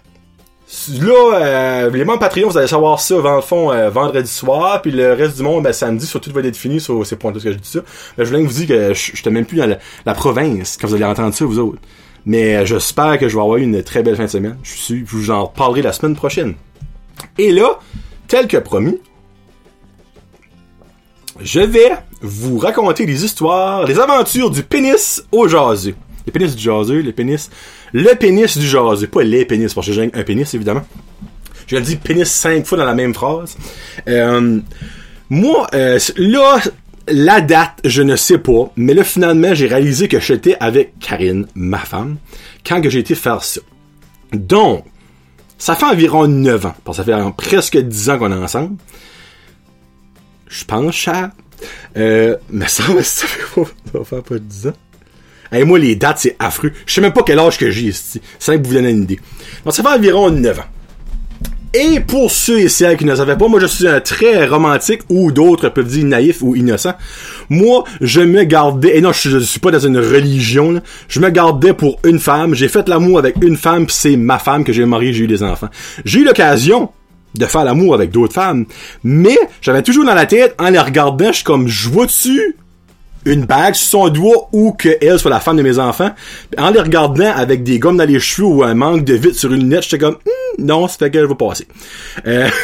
Là, 1.01 1.39
euh, 1.39 1.91
les 1.91 2.05
membres 2.05 2.19
Patreon, 2.21 2.49
vous 2.49 2.59
allez 2.59 2.67
savoir 2.67 2.99
ça, 2.99 3.21
dans 3.21 3.37
le 3.37 3.43
fond, 3.43 3.71
euh, 3.71 3.91
vendredi 3.91 4.31
soir, 4.31 4.83
puis 4.83 4.91
le 4.91 5.13
reste 5.13 5.37
du 5.37 5.43
monde, 5.43 5.63
ben, 5.63 5.73
samedi, 5.73 6.07
surtout, 6.07 6.33
va 6.33 6.41
être 6.41 6.57
fini, 6.57 6.81
sur 6.81 7.07
ces 7.07 7.17
points 7.17 7.33
que 7.33 7.39
je 7.39 7.51
dis 7.51 7.69
ça. 7.69 7.81
Ben, 8.17 8.25
je 8.25 8.31
voulais 8.31 8.43
vous 8.43 8.53
dire 8.53 8.67
que 8.67 8.95
je 8.95 9.13
j'étais 9.15 9.31
même 9.31 9.45
plus 9.45 9.59
dans 9.59 9.77
la, 10.05 10.15
province 10.15 10.77
quand 10.81 10.89
vous 10.89 10.95
allez 10.95 11.05
entendre 11.05 11.35
ça, 11.35 11.45
vous 11.45 11.59
autres. 11.59 11.79
Mais 12.27 12.57
euh, 12.57 12.65
j'espère 12.65 13.19
que 13.19 13.29
je 13.29 13.37
vais 13.37 13.43
avoir 13.43 13.59
une 13.59 13.83
très 13.83 14.03
belle 14.03 14.17
fin 14.17 14.25
de 14.25 14.31
semaine. 14.31 14.57
Je 14.63 14.73
suis, 14.73 15.05
je 15.07 15.17
vous 15.17 15.31
en 15.31 15.47
parlerai 15.47 15.83
la 15.83 15.93
semaine 15.93 16.17
prochaine. 16.17 16.55
Et 17.39 17.53
là, 17.53 17.79
tel 18.29 18.47
que 18.47 18.57
promis, 18.57 18.99
je 21.41 21.61
vais 21.61 21.91
vous 22.23 22.59
raconter 22.59 23.07
les 23.07 23.25
histoires, 23.25 23.87
les 23.87 23.99
aventures 23.99 24.51
du 24.51 24.63
pénis 24.63 25.25
au 25.33 25.49
jaseux. 25.49 25.95
Les 26.27 26.33
pénis 26.33 26.55
du 26.55 26.63
jaseux, 26.63 27.01
les 27.01 27.13
pénis 27.13 27.51
le 27.95 28.13
pénis 28.17 28.59
du 28.59 28.67
jaseux, 28.67 29.07
pas 29.07 29.23
les 29.23 29.45
pénis, 29.45 29.73
parce 29.73 29.87
que 29.87 29.93
j'ai 29.93 30.11
un 30.13 30.23
pénis, 30.25 30.53
évidemment. 30.53 30.85
Je 31.69 31.77
dit 31.77 31.95
pénis 31.95 32.29
cinq 32.29 32.67
fois 32.67 32.77
dans 32.77 32.85
la 32.85 32.95
même 32.95 33.15
phrase. 33.15 33.57
Euh, 34.09 34.59
moi, 35.31 35.69
euh, 35.75 35.99
là, 36.17 36.59
la 37.07 37.41
date, 37.41 37.79
je 37.85 38.03
ne 38.03 38.17
sais 38.17 38.39
pas, 38.39 38.73
mais 38.77 38.95
là, 38.95 39.05
finalement, 39.05 39.55
j'ai 39.55 39.69
réalisé 39.69 40.09
que 40.09 40.19
j'étais 40.19 40.57
avec 40.59 40.99
Karine, 40.99 41.47
ma 41.55 41.79
femme, 41.79 42.17
quand 42.67 42.83
j'ai 42.89 42.99
été 42.99 43.15
faire 43.15 43.45
ça. 43.45 43.61
Donc, 44.33 44.85
ça 45.65 45.75
fait 45.77 45.87
environ 45.87 46.27
9 46.27 46.67
ans, 46.67 46.75
parce 46.85 46.99
que 46.99 47.05
ça 47.05 47.19
fait 47.19 47.33
presque 47.39 47.79
10 47.79 48.11
ans 48.11 48.19
qu'on 48.19 48.31
est 48.31 48.35
ensemble. 48.35 48.77
Je 50.47 50.63
pense, 50.67 50.95
chat. 50.95 51.31
Euh, 51.97 52.37
mais 52.51 52.69
ça, 52.69 52.83
ça 53.03 53.27
fait 53.27 53.41
pas, 53.55 53.71
ça 53.91 53.99
va 53.99 54.05
faire 54.05 54.23
pas 54.23 54.39
10 54.39 54.67
ans. 54.67 54.73
Et 55.53 55.65
moi, 55.65 55.79
les 55.79 55.97
dates, 55.97 56.19
c'est 56.19 56.37
affreux. 56.39 56.71
Je 56.85 56.93
sais 56.93 57.01
même 57.01 57.15
pas 57.15 57.23
quel 57.23 57.39
âge 57.39 57.57
que 57.57 57.71
j'ai 57.71 57.87
ici. 57.87 58.21
C'est 58.39 58.61
que 58.61 58.67
vous 58.67 58.75
donner 58.75 58.91
une 58.91 59.05
idée. 59.05 59.19
Donc, 59.65 59.75
ça 59.75 59.83
fait 59.83 59.89
environ 59.89 60.29
9 60.29 60.59
ans. 60.59 60.65
Et 61.77 61.99
pour 61.99 62.31
ceux 62.31 62.61
et 62.61 62.69
celles 62.69 62.97
qui 62.97 63.05
ne 63.05 63.17
savaient 63.17 63.37
pas, 63.37 63.49
moi 63.49 63.59
je 63.59 63.67
suis 63.67 63.89
un 63.89 64.01
très 64.01 64.47
romantique 64.47 65.01
ou 65.09 65.33
d'autres 65.33 65.71
peuvent 65.71 65.89
dire 65.89 66.05
naïf 66.05 66.41
ou 66.41 66.55
innocent. 66.55 66.95
Moi, 67.51 67.83
je 68.01 68.21
me 68.21 68.45
gardais, 68.45 68.97
et 68.97 69.01
non, 69.01 69.11
je, 69.13 69.41
suis 69.41 69.59
pas 69.59 69.73
dans 69.73 69.81
une 69.81 69.99
religion, 69.99 70.81
je 71.09 71.19
me 71.19 71.31
gardais 71.31 71.73
pour 71.73 71.99
une 72.05 72.21
femme. 72.21 72.55
J'ai 72.55 72.69
fait 72.69 72.89
l'amour 72.89 73.19
avec 73.19 73.43
une 73.43 73.57
femme, 73.57 73.87
c'est 73.89 74.17
ma 74.17 74.39
femme 74.39 74.63
que 74.63 74.73
j'ai 74.73 74.87
mariée, 74.87 75.13
j'ai 75.13 75.25
eu 75.25 75.27
des 75.27 75.43
enfants. 75.43 75.69
J'ai 76.05 76.21
eu 76.21 76.25
l'occasion 76.25 76.91
de 77.35 77.45
faire 77.45 77.65
l'amour 77.65 77.95
avec 77.95 78.11
d'autres 78.11 78.35
femmes, 78.35 78.67
mais 79.03 79.37
j'avais 79.61 79.83
toujours 79.83 80.05
dans 80.05 80.15
la 80.15 80.27
tête, 80.27 80.55
en 80.61 80.71
les 80.71 80.79
regardant, 80.79 81.27
je 81.27 81.33
suis 81.33 81.45
comme, 81.45 81.67
je 81.67 81.89
vois-tu 81.89 82.55
une 83.25 83.45
bague 83.45 83.75
sur 83.75 84.01
son 84.01 84.09
doigt 84.09 84.49
ou 84.53 84.73
que 84.73 84.97
elle 85.01 85.19
soit 85.19 85.31
la 85.31 85.41
femme 85.41 85.57
de 85.57 85.63
mes 85.63 85.79
enfants. 85.79 86.11
En 86.59 86.71
les 86.71 86.81
regardant 86.81 87.33
avec 87.35 87.63
des 87.63 87.79
gommes 87.79 87.97
dans 87.97 88.09
les 88.09 88.21
cheveux 88.21 88.47
ou 88.47 88.63
un 88.63 88.75
manque 88.75 89.05
de 89.05 89.15
vitre 89.15 89.39
sur 89.39 89.53
une 89.53 89.61
lunette, 89.61 89.85
j'étais 89.85 89.99
comme 89.99 90.15
hmm, 90.15 90.65
non, 90.65 90.89
ça 90.89 90.97
fait 90.99 91.11
que 91.11 91.21
je 91.21 91.27
vais 91.27 91.35
passer. 91.35 91.67
Euh... 92.27 92.49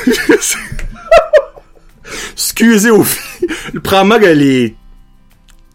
Excusez 2.33 2.91
aux 2.91 3.05
filles. 3.05 3.49
Probablement 3.83 4.19
que 4.19 4.27
les 4.27 4.75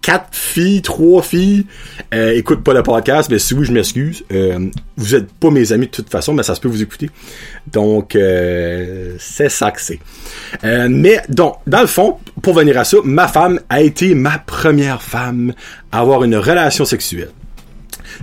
quatre 0.06 0.36
filles, 0.36 0.84
trois 0.84 1.24
filles, 1.24 1.66
euh, 2.14 2.32
écoute 2.34 2.64
pas 2.64 2.74
le 2.76 2.84
podcast, 2.84 3.28
mais 3.32 3.40
si 3.40 3.56
oui, 3.56 3.66
je 3.66 3.72
m'excuse. 3.72 4.24
Euh, 4.32 4.70
vous 4.98 5.16
êtes 5.16 5.32
pas 5.34 5.50
mes 5.50 5.72
amis 5.72 5.88
de 5.88 5.92
toute 5.92 6.12
façon, 6.12 6.34
mais 6.34 6.44
ça 6.44 6.54
se 6.54 6.62
peut 6.62 6.68
vous 6.68 6.84
écouter. 6.84 7.10
Donc, 7.66 8.16
euh, 8.16 9.16
c'est 9.20 9.50
ça 9.50 9.72
que 9.72 9.82
c'est. 9.82 10.00
Euh, 10.64 10.88
mais, 10.92 11.24
donc, 11.28 11.56
dans 11.66 11.82
le 11.82 11.88
fond, 11.88 12.20
pour 12.42 12.54
venir 12.54 12.78
à 12.78 12.84
ça, 12.84 12.98
ma 13.04 13.28
femme 13.28 13.60
a 13.70 13.82
été 13.82 14.14
ma 14.16 14.38
première 14.38 15.02
femme 15.02 15.54
à 15.92 16.00
avoir 16.00 16.24
une 16.24 16.36
relation 16.36 16.86
sexuelle. 16.86 17.32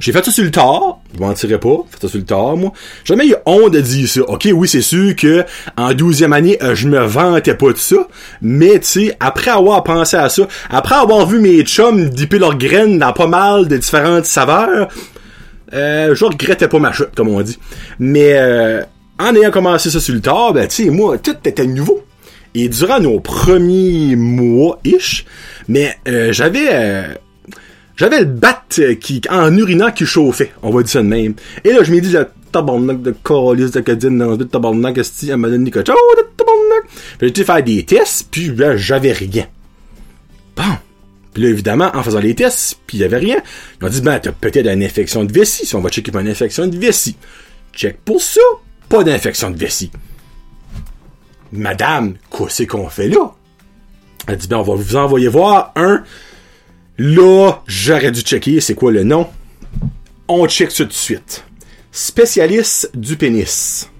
J'ai 0.00 0.12
fait 0.12 0.24
ça 0.24 0.30
sur 0.30 0.44
le 0.44 0.50
tard, 0.50 1.00
je 1.14 1.20
mentirais 1.20 1.58
pas, 1.58 1.84
fait 1.90 2.00
ça 2.00 2.08
sur 2.08 2.18
le 2.18 2.24
tard, 2.24 2.56
moi. 2.56 2.72
Jamais 3.04 3.28
eu 3.28 3.34
honte 3.46 3.72
de 3.72 3.80
dire 3.80 4.08
ça. 4.08 4.22
Ok, 4.22 4.48
oui, 4.52 4.68
c'est 4.68 4.80
sûr 4.80 5.14
que 5.16 5.44
en 5.76 5.92
douzième 5.92 6.32
année, 6.32 6.58
euh, 6.62 6.74
je 6.74 6.88
me 6.88 6.98
vantais 7.00 7.54
pas 7.54 7.72
de 7.72 7.78
ça, 7.78 8.08
mais 8.40 8.78
tu 8.78 8.86
sais, 8.86 9.16
après 9.20 9.50
avoir 9.50 9.82
pensé 9.84 10.16
à 10.16 10.28
ça, 10.28 10.46
après 10.70 10.94
avoir 10.94 11.26
vu 11.26 11.40
mes 11.40 11.62
chums 11.62 12.08
dipper 12.08 12.38
leurs 12.38 12.56
graines 12.56 12.98
dans 12.98 13.12
pas 13.12 13.26
mal 13.26 13.68
de 13.68 13.76
différentes 13.76 14.24
saveurs, 14.24 14.88
euh, 15.74 16.14
je 16.14 16.24
regrettais 16.24 16.68
pas 16.68 16.78
ma 16.78 16.92
chute, 16.92 17.14
comme 17.16 17.28
on 17.28 17.40
dit. 17.42 17.58
Mais 17.98 18.34
euh, 18.34 18.82
en 19.18 19.34
ayant 19.34 19.50
commencé 19.50 19.90
ça 19.90 20.00
sur 20.00 20.14
le 20.14 20.20
tard, 20.20 20.52
ben 20.52 20.66
tu 20.68 20.84
sais, 20.84 20.90
moi, 20.90 21.18
tout 21.18 21.36
était 21.44 21.66
nouveau. 21.66 22.02
Et 22.54 22.68
durant 22.68 23.00
nos 23.00 23.18
premiers 23.20 24.14
mois-ish, 24.16 25.24
mais 25.68 25.96
euh, 26.06 26.32
j'avais 26.32 26.68
euh, 26.70 27.14
j'avais 27.96 28.20
le 28.20 28.24
bat 28.26 28.64
qui, 29.00 29.20
en 29.30 29.56
urinant 29.56 29.90
qui 29.90 30.06
chauffait. 30.06 30.52
On 30.62 30.70
va 30.70 30.82
dire 30.82 30.90
ça 30.90 31.02
de 31.02 31.06
même. 31.06 31.34
Et 31.64 31.72
là, 31.72 31.82
je 31.82 31.92
me 31.92 32.00
dis, 32.00 32.14
tabarnak 32.52 33.02
de 33.02 33.14
colis 33.22 33.70
de 33.70 33.80
cadine 33.80 34.18
dans 34.18 34.36
le 34.36 34.46
tabarnak, 34.46 34.98
esti, 34.98 35.30
elle 35.30 35.38
m'a 35.38 35.48
donné 35.48 35.70
quelque 35.70 35.92
chose 35.92 35.96
de 36.18 36.26
tabarnak. 36.36 36.84
J'ai 37.20 37.26
été 37.28 37.44
faire 37.44 37.62
des 37.62 37.84
tests, 37.84 38.28
puis 38.30 38.54
là, 38.54 38.76
j'avais 38.76 39.12
rien. 39.12 39.46
Bon. 40.56 40.76
Puis 41.32 41.42
là, 41.42 41.48
évidemment, 41.48 41.90
en 41.94 42.02
faisant 42.02 42.20
les 42.20 42.34
tests, 42.34 42.78
puis 42.86 42.98
il 42.98 43.00
y 43.00 43.04
avait 43.04 43.16
rien, 43.16 43.36
ils 43.80 43.84
m'ont 43.84 43.90
dit, 43.90 44.02
ben, 44.02 44.18
t'as 44.18 44.32
peut-être 44.32 44.66
une 44.68 44.82
infection 44.82 45.24
de 45.24 45.32
vessie. 45.32 45.64
Si 45.64 45.74
on 45.74 45.80
va 45.80 45.88
checker 45.88 46.12
pour 46.12 46.20
une 46.20 46.28
infection 46.28 46.66
de 46.66 46.76
vessie. 46.76 47.16
Check 47.72 47.98
pour 48.04 48.20
ça. 48.20 48.40
Pas 48.90 49.02
d'infection 49.02 49.50
de 49.50 49.56
vessie. 49.56 49.90
Madame, 51.52 52.14
quoi 52.30 52.48
c'est 52.48 52.66
qu'on 52.66 52.88
fait 52.88 53.08
là? 53.08 53.34
Elle 54.26 54.36
dit, 54.36 54.48
ben, 54.48 54.58
on 54.58 54.62
va 54.62 54.74
vous 54.74 54.96
envoyer 54.96 55.28
voir 55.28 55.72
un 55.76 56.02
Là, 56.98 57.62
j'aurais 57.66 58.12
dû 58.12 58.20
checker 58.20 58.60
c'est 58.60 58.74
quoi 58.74 58.92
le 58.92 59.02
nom? 59.02 59.28
On 60.28 60.46
check 60.46 60.72
tout 60.72 60.84
de 60.84 60.92
suite. 60.92 61.44
Spécialiste 61.90 62.90
du 62.94 63.16
pénis. 63.16 63.90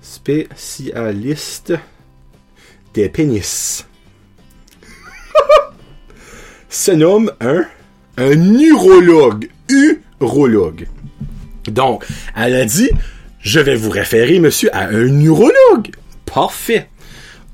Spécialiste 0.00 1.74
des 2.94 3.08
pénis. 3.08 3.86
se 6.68 6.92
nomme 6.92 7.32
un, 7.40 7.66
un 8.16 8.58
urologue. 8.58 9.50
Urologue. 9.68 10.88
Donc, 11.66 12.06
elle 12.36 12.54
a 12.54 12.64
dit, 12.64 12.90
je 13.44 13.60
vais 13.60 13.76
vous 13.76 13.90
référer, 13.90 14.40
monsieur, 14.40 14.74
à 14.74 14.86
un 14.86 15.20
urologue. 15.20 15.90
Parfait. 16.24 16.88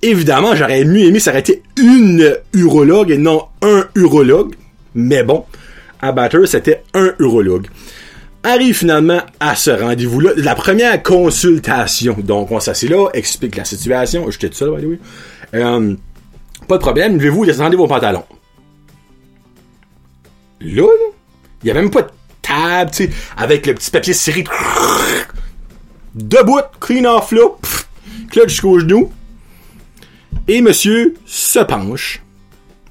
Évidemment, 0.02 0.54
j'aurais 0.54 0.85
mieux 0.85 1.00
aimé 1.00 1.18
s'arrêter 1.18 1.62
une 1.76 2.37
urologue 2.54 3.11
et 3.11 3.18
non 3.18 3.47
un 3.61 3.87
urologue. 3.97 4.54
Mais 4.94 5.25
bon, 5.25 5.44
à 6.00 6.12
Batter, 6.12 6.47
c'était 6.47 6.85
un 6.94 7.12
urologue. 7.18 7.66
Arrive 8.44 8.78
finalement 8.78 9.20
à 9.40 9.56
ce 9.56 9.70
rendez-vous-là, 9.70 10.30
la 10.37 10.54
première 10.54 11.02
consultation. 11.02 12.16
Donc, 12.18 12.52
on 12.52 12.61
s'assied 12.61 12.88
là, 12.88 13.09
explique 13.12 13.56
la 13.56 13.64
situation. 13.64 14.30
J'étais 14.30 14.49
tout 14.49 14.54
seul, 14.54 14.70
oui. 14.70 14.99
Euh, 15.54 15.94
pas 16.68 16.76
de 16.76 16.82
problème, 16.82 17.16
levez-vous, 17.16 17.44
descendez 17.44 17.76
vos 17.76 17.88
pantalons. 17.88 18.25
Là, 20.61 20.87
il 21.62 21.68
y 21.68 21.70
a 21.70 21.75
même 21.75 21.90
pas 21.90 22.02
de 22.02 22.11
table, 22.40 22.92
tu 22.92 23.04
sais, 23.04 23.11
avec 23.37 23.66
le 23.66 23.75
petit 23.75 23.90
papier 23.90 24.14
serré. 24.14 24.44
Debout, 26.14 26.62
clean 26.81 27.05
off 27.05 27.33
là, 27.33 27.47
clutch 28.31 28.49
jusqu'au 28.49 28.79
genou. 28.79 29.12
Et 30.49 30.61
monsieur 30.61 31.14
se 31.26 31.61
penche. 31.61 32.23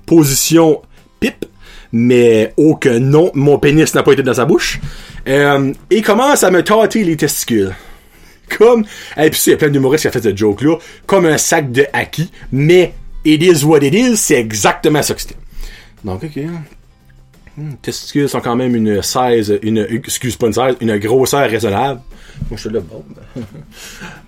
Position 0.06 0.82
pipe. 1.20 1.46
Mais 1.92 2.54
aucun 2.56 3.00
non, 3.00 3.32
mon 3.34 3.58
pénis 3.58 3.94
n'a 3.96 4.04
pas 4.04 4.14
été 4.14 4.24
dans 4.24 4.34
sa 4.34 4.46
bouche. 4.46 4.80
Euh, 5.28 5.74
et 5.90 6.02
commence 6.02 6.44
à 6.44 6.52
me 6.52 6.64
tâter 6.64 7.04
les 7.04 7.18
testicules. 7.18 7.76
Comme, 8.58 8.86
et 9.18 9.30
puis 9.30 9.42
il 9.48 9.50
y 9.52 9.54
a 9.54 9.58
plein 9.58 9.70
d'humoristes 9.70 10.04
qui 10.04 10.08
ont 10.08 10.12
fait 10.12 10.24
cette 10.24 10.38
joke-là, 10.38 10.78
comme 11.06 11.28
un 11.28 11.38
sac 11.38 11.72
de 11.72 11.86
haki, 11.94 12.32
mais 12.52 12.96
it 13.24 13.44
is 13.44 13.64
what 13.64 13.84
it 13.84 13.94
is, 13.94 14.18
c'est 14.18 14.40
exactement 14.40 15.04
ça 15.04 15.14
que 15.14 15.22
c'était. 15.22 15.36
Donc, 16.04 16.24
ok. 16.24 16.40
Hmm, 17.60 17.74
testicules 17.82 18.30
sont 18.30 18.40
quand 18.40 18.56
même 18.56 18.74
une 18.74 19.02
size, 19.02 19.60
une, 19.64 19.86
excuse 19.90 20.38
pas 20.38 20.48
une 20.48 20.54
size, 20.54 20.78
une 20.80 20.98
grosseur 20.98 21.50
raisonnable. 21.50 22.00
Moi, 22.50 22.56
je 22.56 22.62
suis 22.62 22.70
là, 22.70 22.80
bon. 22.80 23.04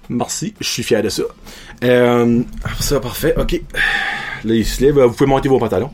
Merci, 0.09 0.53
je 0.59 0.67
suis 0.67 0.83
fier 0.83 1.01
de 1.01 1.07
ça. 1.07 1.23
Euh, 1.85 2.41
ça, 2.81 2.99
parfait, 2.99 3.33
ok. 3.37 3.61
Là, 4.43 4.53
il 4.53 4.65
se 4.65 4.83
lève, 4.83 4.99
vous 4.99 5.13
pouvez 5.13 5.29
monter 5.29 5.47
vos 5.47 5.59
pantalons. 5.59 5.91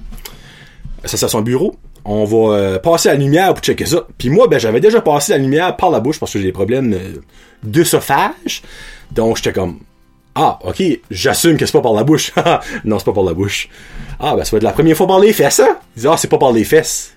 Ça, 1.06 1.16
c'est 1.16 1.28
son 1.28 1.42
bureau. 1.42 1.76
On 2.06 2.26
va 2.26 2.56
euh, 2.56 2.80
passer 2.80 3.10
la 3.10 3.16
lumière 3.16 3.54
pour 3.54 3.64
checker 3.64 3.86
ça. 3.86 4.08
Puis 4.18 4.32
moi, 4.32 4.48
ben, 4.48 4.58
j'avais 4.58 4.80
déjà 4.80 5.00
passé 5.02 5.34
la 5.34 5.38
lumière 5.38 5.78
par 5.78 5.92
la 5.92 6.00
bouche 6.00 6.20
parce 6.20 6.34
que 6.34 6.40
j'ai 6.40 6.46
des 6.46 6.52
problèmes 6.52 6.92
euh, 6.92 7.22
d'œsophage. 7.62 8.64
Donc, 9.12 9.38
j'étais 9.38 9.54
comme, 9.54 9.78
ah, 10.34 10.58
ok, 10.64 10.82
j'assume 11.12 11.56
que 11.56 11.68
c'est 11.68 11.72
pas 11.72 11.82
par 11.82 11.94
la 11.94 12.04
bouche. 12.04 12.34
non, 12.84 12.98
c'est 12.98 13.06
pas 13.06 13.14
par 13.14 13.26
la 13.26 13.36
bouche. 13.36 13.70
Ah, 14.20 14.36
ben, 14.36 14.44
ça 14.44 14.52
va 14.54 14.58
être 14.58 14.64
la 14.64 14.74
première 14.74 14.98
fois 14.98 15.06
par 15.06 15.20
les 15.20 15.34
fesses, 15.34 15.60
hein? 15.60 15.78
Il 15.96 16.02
dit, 16.02 16.08
ah, 16.08 16.18
c'est 16.18 16.30
pas 16.30 16.40
par 16.40 16.52
les 16.52 16.64
fesses. 16.64 17.14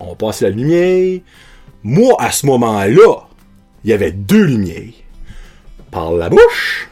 On 0.00 0.08
va 0.08 0.14
passer 0.14 0.44
la 0.44 0.50
lumière. 0.50 1.20
Moi, 1.82 2.14
à 2.18 2.30
ce 2.30 2.46
moment-là, 2.46 3.28
il 3.84 3.90
y 3.90 3.92
avait 3.92 4.12
deux 4.12 4.44
lumières. 4.44 4.92
Par 5.90 6.12
la 6.12 6.28
bouche, 6.28 6.88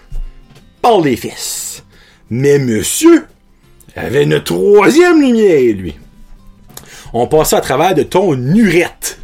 par 0.82 1.00
les 1.00 1.16
fesses. 1.16 1.84
Mais 2.28 2.58
monsieur 2.58 3.26
avait 3.96 4.24
une 4.24 4.42
troisième 4.42 5.20
lumière, 5.20 5.74
lui. 5.74 5.96
On 7.12 7.26
passait 7.26 7.56
à 7.56 7.60
travers 7.60 7.94
de 7.94 8.02
ton 8.02 8.34
urette. 8.54 9.18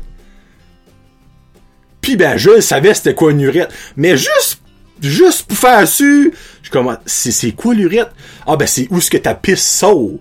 Puis 2.01 2.17
ben, 2.17 2.37
je 2.37 2.61
savais 2.61 2.95
c'était 2.95 3.15
quoi 3.15 3.33
une 3.33 3.41
urette. 3.41 3.73
Mais 3.97 4.17
juste, 4.17 4.61
juste 5.01 5.45
pour 5.45 5.59
faire 5.59 5.87
su, 5.87 6.33
je 6.63 6.71
commence, 6.71 6.99
c'est, 7.07 7.53
quoi 7.53 7.75
l'urette? 7.75 8.11
Ah 8.47 8.57
ben, 8.57 8.67
c'est 8.67 8.89
où 8.91 9.01
ce 9.01 9.11
que 9.11 9.17
ta 9.17 9.35
pisse 9.35 9.65
sort. 9.65 10.13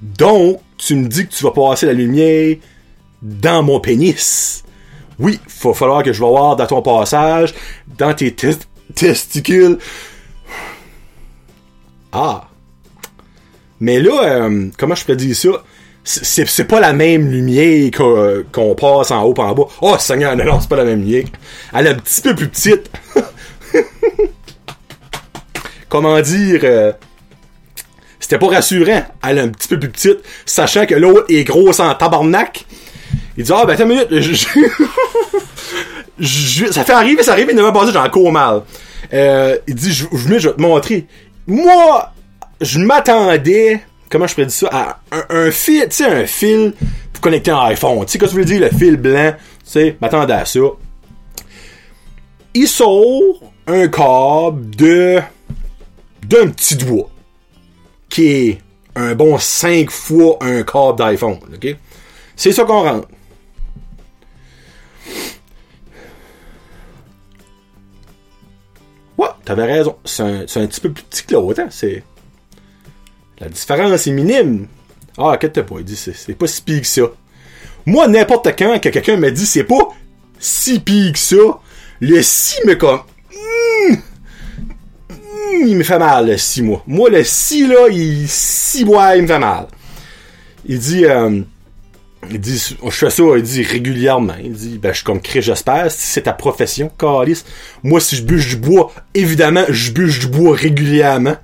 Donc, 0.00 0.60
tu 0.78 0.94
me 0.94 1.08
dis 1.08 1.26
que 1.26 1.34
tu 1.34 1.44
vas 1.44 1.50
passer 1.50 1.86
la 1.86 1.92
lumière 1.92 2.56
dans 3.20 3.62
mon 3.62 3.80
pénis. 3.80 4.64
Oui, 5.18 5.40
va 5.64 5.74
falloir 5.74 6.02
que 6.02 6.12
je 6.12 6.20
vais 6.22 6.28
voir 6.28 6.56
dans 6.56 6.66
ton 6.66 6.80
passage, 6.80 7.54
dans 7.98 8.14
tes 8.14 8.34
testicules. 8.94 9.78
Ah. 12.12 12.48
Mais 13.80 14.00
là, 14.00 14.22
euh, 14.22 14.68
comment 14.78 14.94
je 14.94 15.04
peux 15.04 15.16
dire 15.16 15.36
ça? 15.36 15.50
C'est 16.04 16.64
pas 16.64 16.80
la 16.80 16.94
même 16.94 17.30
lumière 17.30 17.90
qu'on 18.50 18.74
passe 18.74 19.10
en 19.10 19.24
haut 19.24 19.34
en 19.36 19.54
bas. 19.54 19.66
Oh 19.82 19.96
Seigneur, 19.98 20.34
non, 20.36 20.44
non, 20.44 20.60
c'est 20.60 20.68
pas 20.68 20.76
la 20.76 20.84
même 20.84 21.00
lumière. 21.00 21.24
Elle 21.74 21.86
est 21.86 21.90
un 21.90 21.94
petit 21.96 22.22
peu 22.22 22.34
plus 22.34 22.48
petite. 22.48 22.90
comment 25.88 26.18
dire... 26.20 26.60
Euh, 26.62 26.92
c'était 28.28 28.38
pas 28.38 28.48
rassurant. 28.48 29.04
Elle 29.26 29.38
est 29.38 29.40
un 29.40 29.48
petit 29.48 29.68
peu 29.68 29.78
plus 29.78 29.88
petite, 29.88 30.18
sachant 30.44 30.84
que 30.84 30.94
l'autre 30.94 31.24
est 31.30 31.44
grosse 31.44 31.80
en 31.80 31.94
tabarnak. 31.94 32.66
Il 33.38 33.44
dit, 33.44 33.52
ah, 33.54 33.64
ben, 33.64 33.72
attends 33.72 33.84
une 33.84 33.88
minute, 33.88 34.08
je, 36.20 36.66
ça 36.70 36.84
fait 36.84 36.92
arriver, 36.92 37.22
ça 37.22 37.32
arrive, 37.32 37.48
il 37.50 37.56
m'a 37.56 37.72
pas 37.72 37.86
dit, 37.86 37.92
j'en 37.92 38.06
cours 38.10 38.30
mal. 38.30 38.64
Euh, 39.14 39.56
il 39.66 39.74
dit, 39.74 39.94
je, 39.94 40.04
vais 40.12 40.40
te 40.40 40.60
montrer. 40.60 41.06
Moi, 41.46 42.12
je 42.60 42.78
m'attendais, 42.80 43.80
comment 44.10 44.26
je 44.26 44.34
dire 44.34 44.50
ça, 44.50 44.68
à 44.72 44.98
un, 45.30 45.50
fil, 45.50 45.84
tu 45.84 45.96
sais, 45.96 46.04
un 46.04 46.26
fil 46.26 46.74
pour 47.14 47.22
connecter 47.22 47.50
un 47.50 47.60
iPhone. 47.60 48.04
Tu 48.04 48.12
sais, 48.12 48.18
que 48.18 48.26
tu 48.26 48.34
veux 48.34 48.44
dire, 48.44 48.60
le 48.60 48.68
fil 48.76 48.98
blanc, 48.98 49.32
tu 49.64 49.70
sais, 49.70 49.96
m'attendais 50.02 50.34
à 50.34 50.44
ça. 50.44 50.60
Il 52.52 52.68
sort 52.68 53.40
un 53.66 53.88
câble 53.88 54.76
de, 54.76 55.18
d'un 56.26 56.48
petit 56.48 56.76
doigt, 56.76 57.08
qui 58.08 58.26
est 58.26 58.58
un 58.94 59.14
bon 59.14 59.38
5 59.38 59.90
fois 59.90 60.38
un 60.40 60.62
câble 60.62 60.98
d'iPhone, 60.98 61.38
ok? 61.54 61.76
C'est 62.36 62.52
ça 62.52 62.64
qu'on 62.64 62.82
rentre. 62.82 63.08
Ouais, 69.16 69.28
t'avais 69.44 69.64
raison. 69.64 69.96
C'est 70.04 70.22
un, 70.22 70.40
un, 70.42 70.66
petit 70.66 70.80
peu 70.80 70.92
plus 70.92 71.02
petit 71.04 71.24
que 71.24 71.34
l'autre, 71.34 71.60
hein? 71.60 71.68
La 73.40 73.48
différence 73.48 74.06
est 74.06 74.10
minime. 74.10 74.66
Ah, 75.16 75.36
que 75.36 75.46
pas? 75.46 75.76
Il 75.78 75.84
dit, 75.84 75.96
c'est 75.96 76.34
pas 76.34 76.46
si 76.46 76.62
pire 76.62 76.80
que 76.80 76.86
ça. 76.86 77.02
Moi, 77.86 78.06
n'importe 78.06 78.48
quand 78.58 78.78
que 78.80 78.88
quelqu'un 78.88 79.16
me 79.16 79.30
dit 79.30 79.46
c'est 79.46 79.64
pas 79.64 79.88
si 80.38 80.78
pire 80.78 81.12
que 81.12 81.18
ça, 81.18 81.36
le 82.00 82.22
si 82.22 82.56
me 82.66 82.74
comme. 82.74 83.00
Hmm, 83.32 83.94
il 85.66 85.76
me 85.76 85.82
fait 85.82 85.98
mal, 85.98 86.26
le 86.26 86.36
si, 86.36 86.62
moi. 86.62 86.82
Moi, 86.86 87.10
le 87.10 87.24
si, 87.24 87.66
là, 87.66 87.88
il. 87.90 88.26
Si, 88.28 88.84
moi, 88.84 89.16
il 89.16 89.22
me 89.22 89.26
fait 89.26 89.38
mal. 89.38 89.66
Il 90.66 90.78
dit. 90.78 91.04
Euh, 91.04 91.40
il 92.30 92.40
dit, 92.40 92.76
je 92.84 92.90
fais 92.90 93.10
ça, 93.10 93.22
il 93.36 93.42
dit 93.42 93.62
régulièrement. 93.62 94.34
Il 94.42 94.52
dit, 94.52 94.78
ben, 94.78 94.90
je 94.90 94.96
suis 94.96 95.04
comme 95.04 95.20
crée, 95.20 95.40
j'espère. 95.40 95.90
c'est 95.90 96.22
ta 96.22 96.32
profession, 96.32 96.90
Calis. 96.98 97.44
Moi, 97.82 98.00
si 98.00 98.16
je 98.16 98.22
bûche 98.22 98.48
du 98.48 98.56
bois, 98.56 98.92
évidemment, 99.14 99.64
je 99.68 99.92
bûche 99.92 100.18
du 100.18 100.26
bois 100.26 100.54
régulièrement. 100.54 101.36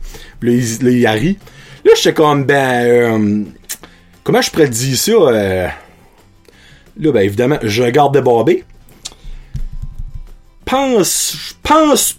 Là, 0.43 0.51
il, 0.51 0.85
là, 0.85 0.90
il 0.90 1.07
arrive. 1.07 1.37
Là, 1.85 1.93
j'étais 1.97 2.12
comme, 2.12 2.45
ben, 2.45 2.87
euh, 2.87 3.45
comment 4.25 4.43
je 4.43 4.51
pourrais 4.51 4.69
dire 4.69 4.99
ça? 4.99 5.12
Euh, 5.12 5.69
là, 6.99 7.12
ben, 7.12 7.21
évidemment, 7.21 7.59
je 7.62 7.83
regarde 7.83 8.19
Barbé. 8.23 8.64
Pense, 10.64 11.37
je 11.38 11.55
pense 11.62 12.19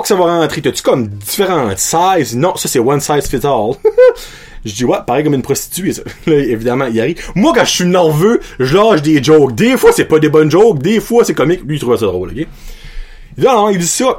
que 0.00 0.08
ça 0.08 0.14
va 0.14 0.24
rentrer. 0.24 0.62
T'as-tu 0.62 0.82
comme 0.82 1.08
différentes 1.08 1.78
sizes? 1.78 2.36
Non, 2.36 2.56
ça, 2.56 2.68
c'est 2.68 2.78
one 2.78 3.00
size 3.00 3.28
fits 3.28 3.46
all. 3.46 3.74
Je 4.64 4.74
dis, 4.74 4.84
ouais, 4.84 4.98
pareil 5.06 5.22
comme 5.22 5.34
une 5.34 5.42
prostituée. 5.42 5.92
Là, 6.26 6.34
évidemment, 6.34 6.86
il 6.86 7.00
arrive. 7.00 7.22
Moi, 7.36 7.52
quand 7.54 7.64
je 7.64 7.70
suis 7.70 7.84
nerveux, 7.84 8.40
je 8.58 8.76
lâche 8.76 9.00
des 9.00 9.22
jokes. 9.22 9.54
Des 9.54 9.76
fois, 9.76 9.92
c'est 9.92 10.06
pas 10.06 10.18
des 10.18 10.28
bonnes 10.28 10.50
jokes. 10.50 10.82
Des 10.82 10.98
fois, 10.98 11.24
c'est 11.24 11.34
comique. 11.34 11.60
Lui, 11.64 11.76
il 11.76 11.80
trouve 11.80 11.96
ça 11.96 12.06
drôle, 12.06 12.30
ok? 12.30 12.36
Il 12.36 13.42
dit, 13.42 13.46
non, 13.46 13.68
il 13.68 13.78
dit 13.78 13.86
ça. 13.86 14.18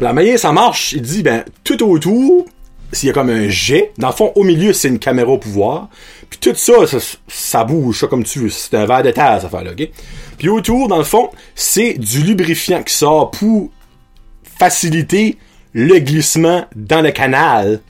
La 0.00 0.12
manière, 0.12 0.38
ça 0.38 0.50
marche. 0.50 0.92
Il 0.92 1.02
dit, 1.02 1.22
ben, 1.22 1.44
tout 1.62 1.80
autour, 1.84 2.46
s'il 2.90 3.06
y 3.06 3.10
a 3.10 3.14
comme 3.14 3.30
un 3.30 3.48
jet. 3.48 3.92
Dans 3.96 4.08
le 4.08 4.14
fond, 4.14 4.32
au 4.34 4.42
milieu, 4.42 4.72
c'est 4.72 4.88
une 4.88 4.98
caméra 4.98 5.30
au 5.30 5.38
pouvoir. 5.38 5.88
Puis 6.28 6.40
tout 6.40 6.54
ça, 6.56 6.74
ça, 7.28 7.64
bouge, 7.64 8.00
ça, 8.00 8.06
comme 8.08 8.24
tu 8.24 8.40
veux. 8.40 8.48
C'est 8.48 8.74
un 8.74 8.86
verre 8.86 9.04
de 9.04 9.12
terre, 9.12 9.38
ça 9.40 9.48
fait 9.48 9.62
là, 9.62 9.70
ok? 9.70 9.88
Puis 10.38 10.48
autour, 10.48 10.88
dans 10.88 10.98
le 10.98 11.04
fond, 11.04 11.30
c'est 11.54 11.94
du 11.94 12.22
lubrifiant 12.22 12.82
qui 12.82 12.94
sort 12.94 13.30
pour 13.30 13.70
faciliter 14.58 15.38
le 15.72 15.98
glissement 15.98 16.66
dans 16.74 17.02
le 17.02 17.10
canal 17.10 17.80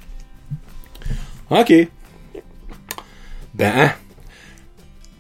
OK. 1.51 1.73
Ben, 3.55 3.73
hein? 3.77 3.91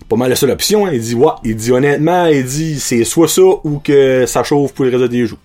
pas 0.09 0.17
mal 0.17 0.29
la 0.29 0.37
seule 0.37 0.51
option. 0.51 0.87
Hein. 0.87 0.91
Il 0.93 1.01
dit, 1.01 1.15
ouais, 1.15 1.33
il 1.45 1.57
dit 1.57 1.73
honnêtement, 1.73 2.27
il 2.27 2.45
dit, 2.45 2.81
c'est 2.81 3.05
soit 3.05 3.29
ça 3.29 3.43
ou 3.43 3.79
que 3.79 4.27
ça 4.27 4.43
chauffe 4.43 4.73
pour 4.73 4.85
le 4.85 4.97
reste 4.97 5.11
des 5.11 5.27
jours. 5.27 5.39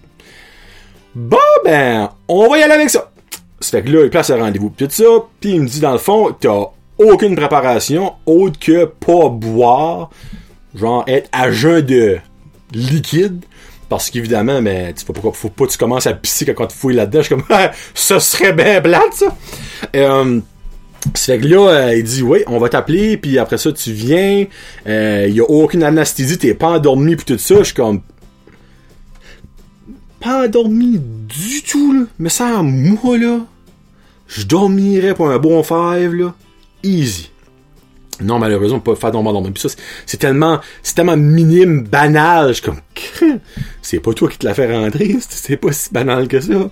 Bon, 1.13 1.37
ben, 1.65 2.09
on 2.27 2.49
va 2.49 2.57
y 2.57 2.63
aller 2.63 2.73
avec 2.73 2.89
ça. 2.89 3.11
Ça 3.59 3.71
fait 3.71 3.83
que 3.83 3.89
là, 3.89 4.03
il 4.03 4.09
place 4.09 4.29
un 4.29 4.37
rendez-vous 4.37 4.69
pis 4.69 4.87
ça, 4.89 5.03
puis 5.39 5.51
il 5.51 5.61
me 5.61 5.67
dit, 5.67 5.79
dans 5.79 5.91
le 5.91 5.97
fond, 5.97 6.35
t'as 6.39 6.65
aucune 6.97 7.35
préparation 7.35 8.13
autre 8.25 8.59
que 8.59 8.85
pas 8.85 9.29
boire, 9.29 10.09
genre 10.73 11.03
être 11.07 11.29
à 11.31 11.51
jeun 11.51 11.81
de 11.81 12.17
liquide, 12.73 13.43
parce 13.91 14.09
qu'évidemment, 14.09 14.61
mais 14.61 14.93
tu 14.93 15.03
faut 15.03 15.11
pas, 15.11 15.33
faut 15.33 15.49
pas 15.49 15.67
tu 15.67 15.77
commences 15.77 16.07
à 16.07 16.13
pisser 16.13 16.45
quand 16.45 16.67
tu 16.67 16.77
fouilles 16.77 16.95
là-dedans. 16.95 17.19
Je 17.19 17.25
suis 17.25 17.35
comme, 17.35 17.43
ça 17.93 18.21
serait 18.21 18.53
bien 18.53 18.79
plate, 18.79 19.11
ça. 19.11 19.35
Euh, 19.97 20.39
c'est 21.13 21.37
que 21.39 21.45
là, 21.45 21.67
euh, 21.67 21.97
il 21.97 22.03
dit 22.05 22.23
oui, 22.23 22.39
on 22.47 22.57
va 22.57 22.69
t'appeler, 22.69 23.17
puis 23.17 23.37
après 23.37 23.57
ça, 23.57 23.69
tu 23.73 23.91
viens. 23.91 24.45
Il 24.85 24.91
euh, 24.91 25.27
y 25.27 25.41
a 25.41 25.43
aucune 25.43 25.83
anesthésie, 25.83 26.37
t'es 26.37 26.53
pas 26.53 26.69
endormi, 26.69 27.17
puis 27.17 27.25
tout 27.25 27.37
ça. 27.37 27.57
Je 27.57 27.63
suis 27.63 27.73
comme 27.73 27.99
pas 30.21 30.45
endormi 30.45 30.97
du 30.97 31.61
tout 31.61 31.91
là. 31.91 32.05
Mais 32.17 32.29
ça, 32.29 32.61
moi 32.63 33.17
là, 33.17 33.39
je 34.29 34.45
dormirais 34.45 35.15
pour 35.15 35.29
un 35.29 35.37
bon 35.37 35.63
five 35.63 36.13
là, 36.13 36.33
easy. 36.81 37.29
Non, 38.23 38.39
malheureusement, 38.39 38.79
pas 38.79 38.95
faire 38.95 39.11
dormir 39.11 39.33
dormir. 39.33 39.51
Puis 39.53 39.67
ça, 39.67 39.75
c'est 40.05 40.17
tellement, 40.17 40.59
c'est 40.83 40.95
tellement 40.95 41.17
minime, 41.17 41.83
banal. 41.83 42.49
Je 42.49 42.53
suis 42.53 42.63
comme, 42.63 42.79
c'est 43.81 43.99
pas 43.99 44.13
toi 44.13 44.29
qui 44.29 44.37
te 44.37 44.45
la 44.45 44.53
fait 44.53 44.71
rentrer, 44.73 45.17
c'est 45.29 45.57
pas 45.57 45.71
si 45.71 45.91
banal 45.91 46.27
que 46.27 46.39
ça. 46.39 46.69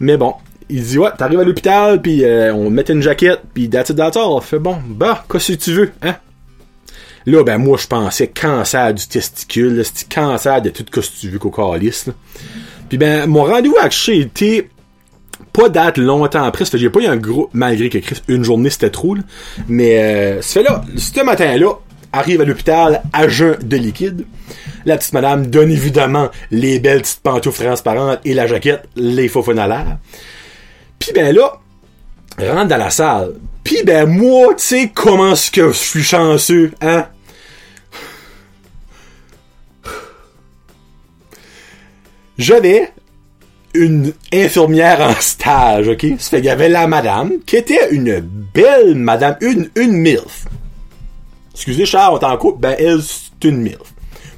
Mais 0.00 0.16
bon, 0.16 0.34
il 0.68 0.82
dit 0.82 0.98
ouais, 0.98 1.10
t'arrives 1.16 1.40
à 1.40 1.44
l'hôpital, 1.44 2.00
puis 2.00 2.24
euh, 2.24 2.52
on 2.54 2.70
met 2.70 2.82
une 2.82 3.02
jaquette, 3.02 3.40
puis 3.54 3.68
that's 3.68 3.90
it, 3.90 3.98
On 4.16 4.40
fait 4.40 4.58
bon, 4.58 4.76
bah, 4.88 5.24
qu'est-ce 5.30 5.52
que 5.52 5.58
tu 5.58 5.72
veux, 5.72 5.90
hein? 6.02 6.16
Là, 7.26 7.42
ben 7.44 7.58
moi, 7.58 7.76
je 7.76 7.86
pensais 7.86 8.28
cancer 8.28 8.94
du 8.94 9.06
testicule, 9.06 9.84
c'était 9.84 10.14
cancer 10.14 10.62
de 10.62 10.70
tout 10.70 10.84
ce 10.90 11.00
que 11.00 11.20
tu 11.20 11.28
veux 11.28 11.38
qu'au 11.38 11.50
calice. 11.50 12.08
Puis 12.88 12.96
ben, 12.96 13.26
mon 13.26 13.44
rendez-vous 13.44 13.76
avec 13.78 13.92
chez 13.92 14.20
était 14.20 14.70
pas 15.58 15.68
date 15.68 15.98
longtemps 15.98 16.44
après, 16.44 16.64
ça 16.64 16.70
fait 16.70 16.78
j'ai 16.78 16.88
pas 16.88 17.00
eu 17.00 17.06
un 17.06 17.16
gros, 17.16 17.50
malgré 17.52 17.88
que 17.88 17.98
une 18.28 18.44
journée 18.44 18.70
c'était 18.70 18.90
trop, 18.90 19.16
mais 19.66 19.98
euh, 19.98 20.40
fait 20.40 20.62
là, 20.62 20.84
ce 20.96 21.20
matin-là, 21.20 21.72
arrive 22.12 22.40
à 22.40 22.44
l'hôpital 22.44 23.02
à 23.12 23.26
jeun 23.26 23.56
de 23.60 23.76
liquide. 23.76 24.24
La 24.86 24.96
petite 24.96 25.12
madame 25.14 25.48
donne 25.48 25.72
évidemment 25.72 26.28
les 26.52 26.78
belles 26.78 27.02
petites 27.02 27.20
pantoufles 27.20 27.64
transparentes 27.64 28.20
et 28.24 28.34
la 28.34 28.46
jaquette, 28.46 28.84
les 28.94 29.26
faux 29.26 29.44
l'air. 29.52 29.98
Puis 31.00 31.10
ben 31.12 31.34
là, 31.34 31.54
rentre 32.38 32.68
dans 32.68 32.76
la 32.76 32.90
salle. 32.90 33.34
Puis 33.64 33.82
ben 33.84 34.06
moi, 34.06 34.54
tu 34.54 34.64
sais 34.64 34.92
comment 34.94 35.32
est-ce 35.32 35.50
que 35.50 35.68
je 35.68 35.76
suis 35.76 36.04
chanceux, 36.04 36.70
hein? 36.80 37.06
J'avais 42.38 42.92
une 43.78 44.12
infirmière 44.32 45.00
en 45.00 45.14
stage, 45.20 45.88
ok? 45.88 46.06
Ça 46.18 46.30
fait 46.30 46.36
qu'il 46.38 46.46
y 46.46 46.50
avait 46.50 46.68
la 46.68 46.86
madame, 46.86 47.32
qui 47.46 47.56
était 47.56 47.90
une 47.90 48.20
belle 48.20 48.94
madame, 48.94 49.36
une, 49.40 49.70
une 49.76 49.92
MILF. 49.92 50.46
Excusez, 51.54 51.86
Charles, 51.86 52.14
on 52.14 52.18
t'en 52.18 52.36
coupe, 52.36 52.60
ben 52.60 52.74
elle, 52.78 53.00
c'est 53.02 53.48
une 53.48 53.58
MILF. 53.58 53.94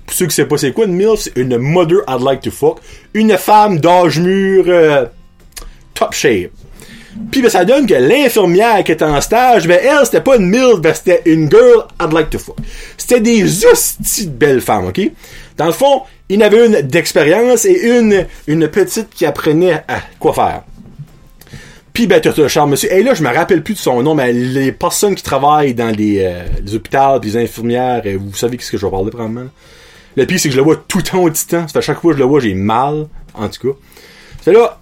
Pour 0.07 0.16
ceux 0.16 0.26
qui 0.26 0.35
savent 0.35 0.48
pas 0.48 0.59
c'est 0.59 0.72
quoi 0.72 0.87
une 0.87 0.94
MILF, 0.94 1.20
c'est 1.20 1.37
une 1.37 1.57
Mother 1.57 1.98
I'd 2.09 2.22
Like 2.22 2.40
to 2.42 2.50
Fuck. 2.50 2.79
Une 3.14 3.37
femme 3.37 3.79
d'âge 3.79 4.18
mûr, 4.18 4.64
euh, 4.68 5.07
top 5.94 6.12
shape. 6.12 6.50
Puis 7.31 7.42
ben, 7.42 7.50
ça 7.50 7.64
donne 7.64 7.87
que 7.87 7.94
l'infirmière 7.94 8.83
qui 8.85 8.92
était 8.92 9.05
en 9.05 9.20
stage, 9.20 9.66
ben 9.66 9.79
elle, 9.83 10.05
c'était 10.05 10.20
pas 10.20 10.37
une 10.37 10.46
MILF, 10.46 10.81
ben 10.81 10.94
c'était 10.94 11.22
une 11.26 11.50
girl 11.50 11.85
I'd 12.00 12.12
like 12.12 12.31
to 12.31 12.38
fuck. 12.38 12.57
C'était 12.96 13.20
des 13.20 13.66
hosties 13.66 14.26
de 14.26 14.33
belles 14.33 14.61
femmes, 14.61 14.87
ok? 14.87 15.00
Dans 15.60 15.66
le 15.66 15.72
fond, 15.72 16.04
il 16.30 16.40
y 16.40 16.42
en 16.42 16.46
avait 16.46 16.64
une 16.64 16.80
d'expérience 16.80 17.66
et 17.66 17.86
une, 17.86 18.26
une 18.46 18.66
petite 18.68 19.10
qui 19.10 19.26
apprenait 19.26 19.84
à 19.88 20.00
quoi 20.18 20.32
faire. 20.32 20.62
Puis 21.92 22.06
ben 22.06 22.18
t'as 22.18 22.48
charme 22.48 22.70
monsieur. 22.70 22.90
Et 22.90 23.02
là, 23.02 23.12
je 23.12 23.22
me 23.22 23.28
rappelle 23.28 23.62
plus 23.62 23.74
de 23.74 23.78
son 23.78 24.02
nom, 24.02 24.14
mais 24.14 24.32
les 24.32 24.72
personnes 24.72 25.14
qui 25.14 25.22
travaillent 25.22 25.74
dans 25.74 25.94
les, 25.94 26.20
euh, 26.24 26.74
hôpitaux, 26.74 27.20
puis 27.20 27.32
les 27.32 27.36
infirmières, 27.36 28.00
euh, 28.06 28.16
vous 28.18 28.34
savez 28.34 28.56
ce 28.58 28.70
que 28.70 28.78
je 28.78 28.86
vais 28.86 28.90
parler 28.90 29.10
probablement. 29.10 29.50
Le 30.16 30.24
pire, 30.24 30.40
c'est 30.40 30.48
que 30.48 30.54
je 30.54 30.56
le 30.56 30.64
vois 30.64 30.76
tout 30.76 30.96
le 30.96 31.04
temps 31.04 31.22
au 31.22 31.28
titan. 31.28 31.68
Ça 31.68 31.74
fait 31.74 31.82
chaque 31.82 32.00
fois 32.00 32.12
que 32.12 32.16
je 32.16 32.22
le 32.22 32.26
vois, 32.26 32.40
j'ai 32.40 32.54
mal. 32.54 33.08
En 33.34 33.46
tout 33.50 33.74
cas. 33.74 33.78
C'est 34.40 34.54
là. 34.54 34.80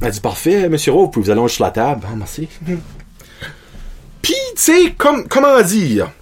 Elle 0.00 0.12
dit 0.12 0.20
parfait, 0.20 0.68
monsieur 0.68 0.92
Rowe, 0.92 1.06
vous 1.06 1.08
pouvez 1.08 1.24
vous 1.24 1.30
allonger 1.32 1.54
sur 1.56 1.64
la 1.64 1.72
table. 1.72 2.06
Ah, 2.06 2.14
merci. 2.16 2.46
Puis, 4.22 4.34
tu 4.54 4.62
sais, 4.62 4.94
comme, 4.96 5.26
comment 5.26 5.60
dire, 5.62 6.12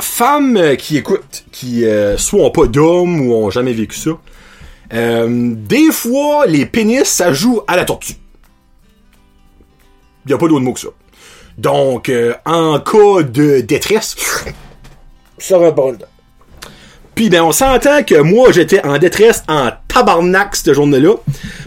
femmes 0.00 0.56
euh, 0.56 0.76
qui 0.76 0.96
écoutent, 0.96 1.44
qui 1.52 1.84
euh, 1.84 2.16
soit 2.16 2.44
ont 2.44 2.50
pas 2.50 2.66
d'hommes 2.66 3.20
ou 3.20 3.34
ont 3.34 3.50
jamais 3.50 3.72
vécu 3.72 3.96
ça, 3.96 4.10
euh, 4.92 5.54
des 5.56 5.90
fois, 5.90 6.46
les 6.46 6.66
pénis, 6.66 7.04
ça 7.04 7.32
joue 7.32 7.60
à 7.66 7.76
la 7.76 7.84
tortue. 7.84 8.14
Y 10.26 10.32
a 10.32 10.38
pas 10.38 10.48
d'autre 10.48 10.64
mot 10.64 10.72
que 10.72 10.80
ça. 10.80 10.88
Donc, 11.58 12.10
en 12.46 12.78
cas 12.80 13.22
de 13.22 13.60
détresse, 13.60 14.16
ça 15.38 15.58
temps. 15.72 15.92
Puis 17.14 17.28
ben 17.28 17.42
on 17.42 17.52
s'entend 17.52 18.02
que 18.02 18.14
moi 18.14 18.50
j'étais 18.50 18.82
en 18.86 18.96
détresse 18.96 19.42
en 19.46 19.70
tabarnak 19.88 20.56
cette 20.56 20.72
journée-là. 20.72 21.16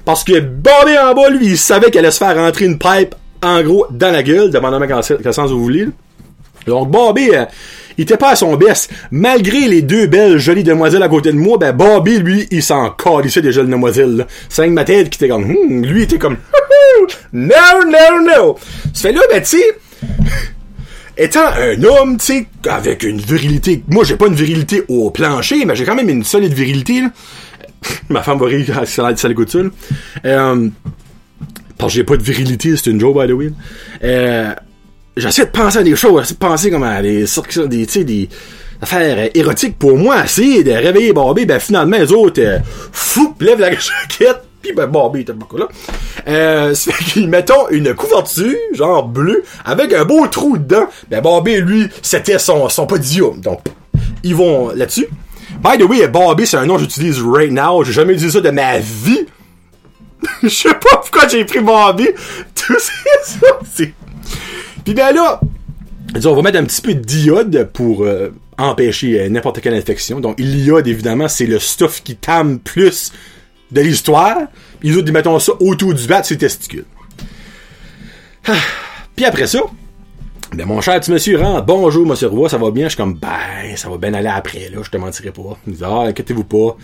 Parce 0.04 0.24
que 0.24 0.40
Bobby 0.40 0.98
en 0.98 1.14
bas, 1.14 1.30
lui, 1.30 1.46
il 1.46 1.58
savait 1.60 1.92
qu'elle 1.92 2.06
allait 2.06 2.12
se 2.12 2.18
faire 2.18 2.36
rentrer 2.36 2.66
une 2.66 2.80
pipe 2.80 3.14
en 3.44 3.62
gros 3.62 3.86
dans 3.92 4.12
la 4.12 4.24
gueule, 4.24 4.50
demandant 4.50 4.80
quel, 4.88 5.34
sens 5.34 5.52
vous 5.52 5.62
voulez. 5.62 5.90
Donc 6.66 6.90
Bobby, 6.90 7.30
il 7.98 8.04
était 8.04 8.18
pas 8.18 8.32
à 8.32 8.36
son 8.36 8.56
best. 8.56 8.92
Malgré 9.12 9.68
les 9.68 9.82
deux 9.82 10.08
belles 10.08 10.38
jolies 10.38 10.64
demoiselles 10.64 11.04
à 11.04 11.10
côté 11.10 11.32
de 11.32 11.38
moi, 11.38 11.58
ben 11.58 11.72
Bobby, 11.72 12.20
lui, 12.20 12.48
il 12.52 12.64
s'en 12.64 12.90
calissait 12.92 13.42
des 13.42 13.52
jolies 13.52 13.70
demoiselles. 13.70 14.28
C'est 14.50 14.68
ma 14.68 14.84
tête 14.84 15.10
qui 15.10 15.18
était 15.18 15.30
comme, 15.30 15.46
hmm, 15.46 15.84
lui 15.86 16.02
il 16.02 16.04
était 16.04 16.18
comme, 16.18 16.38
no, 17.32 17.54
no, 17.86 18.22
no. 18.26 18.58
Ça 18.94 19.10
fait 19.10 19.14
là, 19.14 19.22
ben 19.30 19.42
tu 19.42 19.58
sais, 19.58 19.78
étant 21.18 21.48
un 21.48 21.84
homme, 21.84 22.18
tu 22.18 22.26
sais, 22.26 22.48
avec 22.70 23.04
une 23.04 23.20
virilité. 23.20 23.84
Moi, 23.90 24.04
j'ai 24.04 24.16
pas 24.16 24.28
une 24.28 24.36
virilité 24.36 24.84
au 24.88 25.10
plancher, 25.12 25.66
mais 25.66 25.76
j'ai 25.76 25.86
quand 25.86 25.96
même 25.96 26.10
une 26.10 26.24
solide 26.24 26.54
virilité. 26.54 27.04
Ma 28.10 28.22
femme 28.22 28.40
va 28.40 28.48
rire 28.48 28.82
si 28.86 28.94
ça 28.94 29.16
ça 29.16 29.28
l'écoute 29.28 29.50
ça. 29.50 29.60
là. 29.60 29.70
Euh, 30.26 30.70
parce 31.78 31.94
que 31.94 31.98
j'ai 31.98 32.04
pas 32.04 32.18
de 32.18 32.24
virilité, 32.24 32.76
c'est 32.78 32.92
une 32.92 33.00
joke, 33.00 33.20
by 33.20 33.28
the 33.28 33.36
way. 33.36 33.52
Euh, 34.04 34.54
j'essaie 35.18 35.46
de 35.46 35.52
penser 35.52 35.80
à 35.80 35.84
des 35.84 35.96
choses, 35.96 36.22
j'essaie 36.22 36.34
de 36.34 36.40
penser 36.40 36.72
comme 36.72 36.84
à 36.84 37.02
des 37.02 37.26
des, 37.68 37.86
tu 37.86 38.06
des 38.06 38.30
affaires 38.82 39.18
euh, 39.18 39.30
érotiques 39.34 39.78
pour 39.78 39.98
moi, 39.98 40.24
essayer 40.24 40.64
de 40.64 40.72
réveiller 40.72 41.14
Barbie, 41.14 41.46
ben 41.46 41.60
finalement, 41.60 41.98
les 41.98 42.12
autres, 42.12 42.42
euh, 42.42 42.60
fou, 42.92 43.36
lèvent 43.40 43.60
la 43.60 43.72
jaquette, 43.72 44.44
pis 44.62 44.74
ben 44.74 44.88
Barbie 44.88 45.22
était 45.22 45.34
pas 45.34 45.58
là. 45.58 45.68
Euh, 46.28 46.76
fait 46.76 47.04
qu'ils 47.06 47.30
mettons 47.30 47.70
une 47.70 47.94
couverture, 47.94 48.56
genre 48.74 49.08
bleue, 49.08 49.44
avec 49.66 49.94
un 49.94 50.06
beau 50.06 50.28
trou 50.28 50.58
dedans. 50.58 50.88
Ben 51.10 51.22
Barbie, 51.22 51.58
lui, 51.58 51.88
c'était 52.02 52.40
son, 52.40 52.70
son 52.70 52.86
podium. 52.86 53.40
Donc, 53.42 53.60
ils 54.24 54.36
vont 54.36 54.70
là-dessus. 54.74 55.08
By 55.62 55.78
the 55.78 55.84
way, 55.84 56.08
Barbie, 56.08 56.48
c'est 56.48 56.58
un 56.58 56.66
nom 56.66 56.76
que 56.76 56.82
j'utilise 56.82 57.22
right 57.22 57.52
now. 57.52 57.84
J'ai 57.84 57.94
jamais 57.94 58.14
utilisé 58.14 58.38
ça 58.38 58.42
de 58.42 58.50
ma 58.50 58.80
vie. 58.80 59.26
Je 60.44 60.50
sais 60.50 60.70
pas 60.70 60.98
pourquoi 60.98 61.28
j'ai 61.28 61.46
pris 61.46 61.60
Barbie. 61.60 62.10
Tout 62.56 62.76
c'est 62.80 63.40
ça, 63.40 63.60
c'est... 63.74 63.94
Puis 64.84 64.94
ben 64.94 65.14
là, 65.14 65.40
on 66.26 66.36
va 66.36 66.42
mettre 66.42 66.60
un 66.60 66.66
petit 66.66 66.82
peu 66.82 66.94
de 66.94 67.00
diode 67.00 67.70
pour 67.74 68.04
euh, 68.04 68.30
empêcher 68.58 69.22
euh, 69.22 69.30
n'importe 69.30 69.62
quelle 69.62 69.74
infection. 69.74 70.20
Donc, 70.20 70.40
l'iode, 70.40 70.88
évidemment, 70.88 71.28
c'est 71.28 71.46
le 71.46 71.60
stuff 71.60 72.04
qui 72.04 72.16
tame 72.16 72.60
plus 72.60 73.12
de 73.72 73.82
l'histoire. 73.82 74.38
Les 74.82 74.96
autres, 74.96 75.08
ils 75.08 75.14
mettons 75.14 75.40
ça 75.40 75.54
autour 75.60 75.94
du 75.94 76.06
bat, 76.06 76.24
c'est 76.24 76.38
testicules. 76.38 76.86
Ah. 78.48 78.54
Puis 79.16 79.26
après 79.26 79.48
ça, 79.48 79.60
ben 80.56 80.66
mon 80.66 80.82
cher 80.82 81.00
petit 81.00 81.12
monsieur 81.12 81.40
rentre, 81.40 81.66
bonjour 81.66 82.06
monsieur 82.06 82.28
Roy, 82.28 82.48
ça 82.48 82.58
va 82.58 82.70
bien? 82.70 82.86
Je 82.86 82.90
suis 82.90 82.98
comme, 82.98 83.16
ben, 83.16 83.76
ça 83.76 83.90
va 83.90 83.98
bien 83.98 84.14
aller 84.14 84.28
après, 84.28 84.70
là, 84.70 84.82
je 84.84 84.90
te 84.90 84.98
mentirai 84.98 85.32
pas. 85.32 85.58
Il 85.66 85.74
dit, 85.74 85.84
ah, 85.84 86.04
inquiétez-vous 86.08 86.44
pas, 86.44 86.78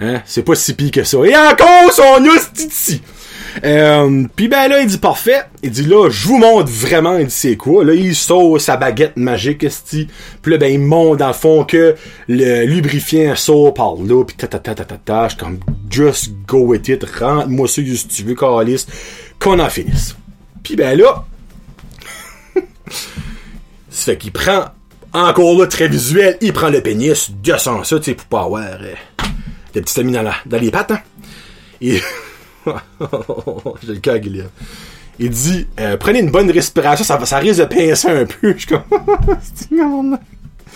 hein, 0.00 0.20
c'est 0.24 0.42
pas 0.42 0.54
si 0.54 0.74
pire 0.74 0.90
que 0.90 1.04
ça. 1.04 1.18
Et 1.18 1.36
encore 1.36 1.92
son 1.92 2.24
ici! 2.56 3.00
Euh, 3.64 4.24
puis 4.34 4.48
ben 4.48 4.66
là, 4.68 4.80
il 4.80 4.86
dit 4.86 4.98
parfait. 4.98 5.42
Il 5.62 5.70
dit 5.70 5.84
là, 5.84 6.08
je 6.10 6.26
vous 6.26 6.38
montre 6.38 6.70
vraiment, 6.70 7.18
il 7.18 7.26
dit 7.26 7.34
c'est 7.34 7.56
quoi. 7.56 7.84
Là, 7.84 7.92
il 7.94 8.14
sort 8.14 8.60
sa 8.60 8.76
baguette 8.76 9.16
magique, 9.16 9.62
esti. 9.62 10.08
Puis 10.40 10.52
là, 10.52 10.58
ben, 10.58 10.72
il 10.72 10.80
montre 10.80 11.18
dans 11.18 11.28
le 11.28 11.32
fond 11.34 11.64
que 11.64 11.94
le 12.28 12.64
lubrifiant 12.64 13.36
sort 13.36 13.74
par 13.74 13.96
là, 13.96 14.24
pis 14.24 14.36
ta 14.36 14.46
ta 14.46 14.58
ta 14.58 14.74
ta 14.74 14.84
ta 14.84 14.96
ta. 14.96 15.28
Je 15.28 15.34
suis 15.34 15.38
comme, 15.38 15.60
just 15.90 16.32
go 16.46 16.60
with 16.60 16.88
it, 16.88 17.04
rentre-moi 17.04 17.68
ça 17.68 17.82
si 17.82 18.08
tu 18.08 18.22
veux, 18.22 18.34
calice, 18.34 18.86
qu'on 19.38 19.58
en 19.58 19.68
finisse. 19.68 20.16
Puis 20.62 20.74
ben 20.74 20.98
là, 20.98 21.26
ça 23.90 24.04
fait 24.04 24.18
qu'il 24.18 24.32
prend, 24.32 24.66
encore 25.12 25.58
là, 25.58 25.66
très 25.66 25.88
visuel, 25.88 26.38
il 26.40 26.52
prend 26.52 26.70
le 26.70 26.80
pénis, 26.80 27.30
descend 27.42 27.84
ça, 27.84 27.98
tu 27.98 28.04
sais, 28.04 28.14
pour 28.14 28.26
pas 28.26 28.42
avoir 28.42 28.78
euh, 28.80 28.94
petits 29.72 30.00
amis 30.00 30.12
dans, 30.12 30.58
les 30.58 30.70
pattes, 30.70 30.92
hein. 30.92 31.00
Et... 31.80 32.00
J'ai 33.82 33.94
le 33.94 34.00
cas, 34.00 34.18
Guillaume. 34.18 34.48
Il 35.18 35.30
dit, 35.30 35.66
euh, 35.78 35.96
prenez 35.96 36.20
une 36.20 36.30
bonne 36.30 36.50
respiration, 36.50 37.04
ça, 37.04 37.24
ça 37.26 37.38
risque 37.38 37.60
de 37.60 37.64
pincer 37.66 38.08
un 38.08 38.24
peu. 38.24 38.52
Je 38.52 38.58
suis 38.58 38.66
comme, 38.66 38.82
C'est 39.54 39.68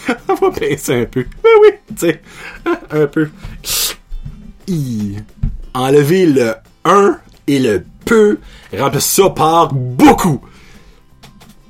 ça 0.07 0.35
va 0.40 0.51
pincer 0.51 1.03
un 1.03 1.05
peu. 1.05 1.25
Ben 1.42 1.51
oui, 1.62 1.69
tu 1.88 2.07
sais, 2.07 2.21
un 2.90 3.07
peu. 3.07 3.29
I. 4.69 5.16
Enlever 5.75 6.27
le 6.27 6.55
1 6.85 7.19
et 7.47 7.59
le 7.59 7.85
peu, 8.05 8.38
remplacer 8.77 9.23
ça 9.23 9.31
par 9.31 9.73
beaucoup. 9.73 10.40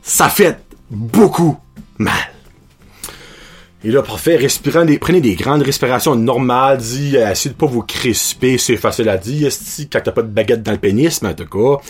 Ça 0.07 0.29
fait 0.29 0.57
beaucoup 0.89 1.59
mal. 1.99 2.15
Et 3.83 3.91
là, 3.91 4.03
parfait, 4.03 4.37
respirant 4.37 4.85
des, 4.85 4.99
prenez 4.99 5.21
des 5.21 5.35
grandes 5.35 5.63
respirations 5.63 6.15
normales, 6.15 6.79
dit, 6.79 7.17
euh, 7.17 7.33
essayez 7.33 7.51
de 7.51 7.59
pas 7.59 7.67
vous 7.67 7.83
crisper, 7.83 8.57
c'est 8.57 8.77
facile 8.77 9.09
à 9.09 9.17
dire, 9.17 9.49
esti, 9.49 9.89
quand 9.89 10.01
t'as 10.03 10.13
pas 10.13 10.23
de 10.23 10.29
baguette 10.29 10.63
dans 10.63 10.71
le 10.71 10.79
pénis, 10.79 11.21
mais 11.23 11.31
en 11.31 11.35
tout 11.35 11.47
cas. 11.47 11.83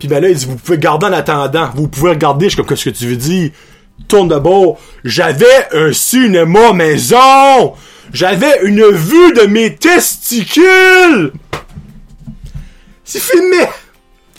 Puis 0.00 0.08
ben 0.08 0.20
là, 0.20 0.28
il 0.28 0.36
dit, 0.36 0.44
vous 0.44 0.56
pouvez 0.56 0.76
garder 0.76 1.06
en 1.06 1.12
attendant, 1.12 1.70
vous 1.76 1.86
pouvez 1.86 2.10
regarder, 2.10 2.46
je 2.46 2.50
suis 2.50 2.56
comme, 2.56 2.66
qu'est-ce 2.66 2.84
que 2.84 2.90
tu 2.90 3.06
veux 3.06 3.16
dire? 3.16 3.52
Tourne 4.08 4.26
de 4.26 4.38
bord. 4.38 4.78
J'avais 5.04 5.68
un 5.72 5.92
cinéma 5.92 6.72
maison! 6.72 7.74
J'avais 8.12 8.64
une 8.64 8.88
vue 8.88 9.32
de 9.34 9.46
mes 9.46 9.76
testicules! 9.76 11.32
C'est 13.04 13.22
filmé! 13.22 13.68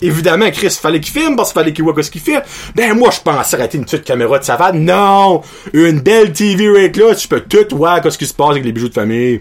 Évidemment, 0.04 0.50
Chris, 0.50 0.68
fallait 0.68 1.00
qu'il 1.00 1.18
filme 1.18 1.34
parce 1.34 1.48
qu'il 1.48 1.60
fallait 1.60 1.72
qu'il 1.72 1.82
voit 1.82 2.02
ce 2.02 2.10
qu'il 2.10 2.20
fait. 2.20 2.42
Ben, 2.74 2.92
moi, 2.92 3.10
je 3.10 3.20
pensais 3.20 3.56
arrêter 3.56 3.78
une 3.78 3.84
petite 3.84 4.04
caméra 4.04 4.38
de 4.38 4.44
savane. 4.44 4.84
Non! 4.84 5.40
Une 5.72 6.00
belle 6.00 6.34
TV 6.34 6.68
rate 6.68 6.98
là, 6.98 7.14
tu 7.14 7.26
peux 7.26 7.40
tout 7.40 7.74
voir 7.74 8.00
ce 8.12 8.18
qui 8.18 8.26
se 8.26 8.34
passe 8.34 8.50
avec 8.50 8.64
les 8.64 8.72
bijoux 8.72 8.90
de 8.90 8.94
famille. 8.94 9.40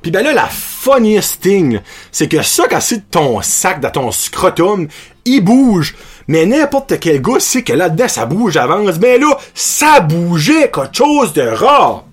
Puis 0.00 0.10
ben 0.10 0.22
là, 0.22 0.32
la 0.32 0.48
funniest 0.48 1.42
thing, 1.42 1.80
c'est 2.10 2.28
que 2.28 2.42
ça, 2.42 2.68
quand 2.68 2.80
c'est 2.80 3.10
ton 3.10 3.42
sac 3.42 3.80
dans 3.80 3.90
ton 3.90 4.10
scrotum, 4.10 4.88
il 5.26 5.40
bouge. 5.42 5.94
Mais 6.26 6.46
n'importe 6.46 6.98
quel 6.98 7.20
gars 7.20 7.38
sait 7.38 7.62
que 7.62 7.74
là-dedans, 7.74 8.08
ça 8.08 8.24
bouge, 8.24 8.56
avance. 8.56 8.98
Ben 8.98 9.20
là, 9.20 9.36
ça 9.52 10.00
bougeait 10.00 10.70
quelque 10.70 10.96
chose 10.96 11.34
de 11.34 11.42
rare. 11.42 12.06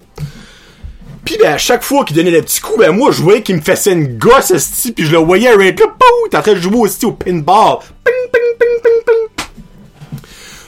Pis 1.32 1.38
ben 1.38 1.54
à 1.54 1.58
chaque 1.58 1.82
fois 1.82 2.04
qu'il 2.04 2.17
donnait 2.17 2.30
le 2.30 2.41
petit 2.41 2.60
coup, 2.60 2.76
ben 2.78 2.91
moi 2.91 3.10
je 3.12 3.22
voyais 3.22 3.41
qu'il 3.41 3.56
me 3.56 3.62
faisait 3.62 3.94
une 3.94 4.17
gosse 4.17 4.52
esti, 4.52 4.91
puis 4.91 5.06
je 5.06 5.13
le 5.13 5.20
voyais 5.20 5.54
right 5.56 5.80
là, 5.80 5.88
pou, 5.88 6.28
t'es 6.30 6.36
en 6.36 6.41
train 6.41 6.56
de 6.56 6.60
jouer 6.60 6.76
aussi 6.76 7.06
au 7.06 7.13
pinball. 7.13 7.78
Ping, 8.04 8.13
ping, 8.34 8.58
ping, 8.60 8.82
ping, 8.84 9.04
ping. 9.06 10.20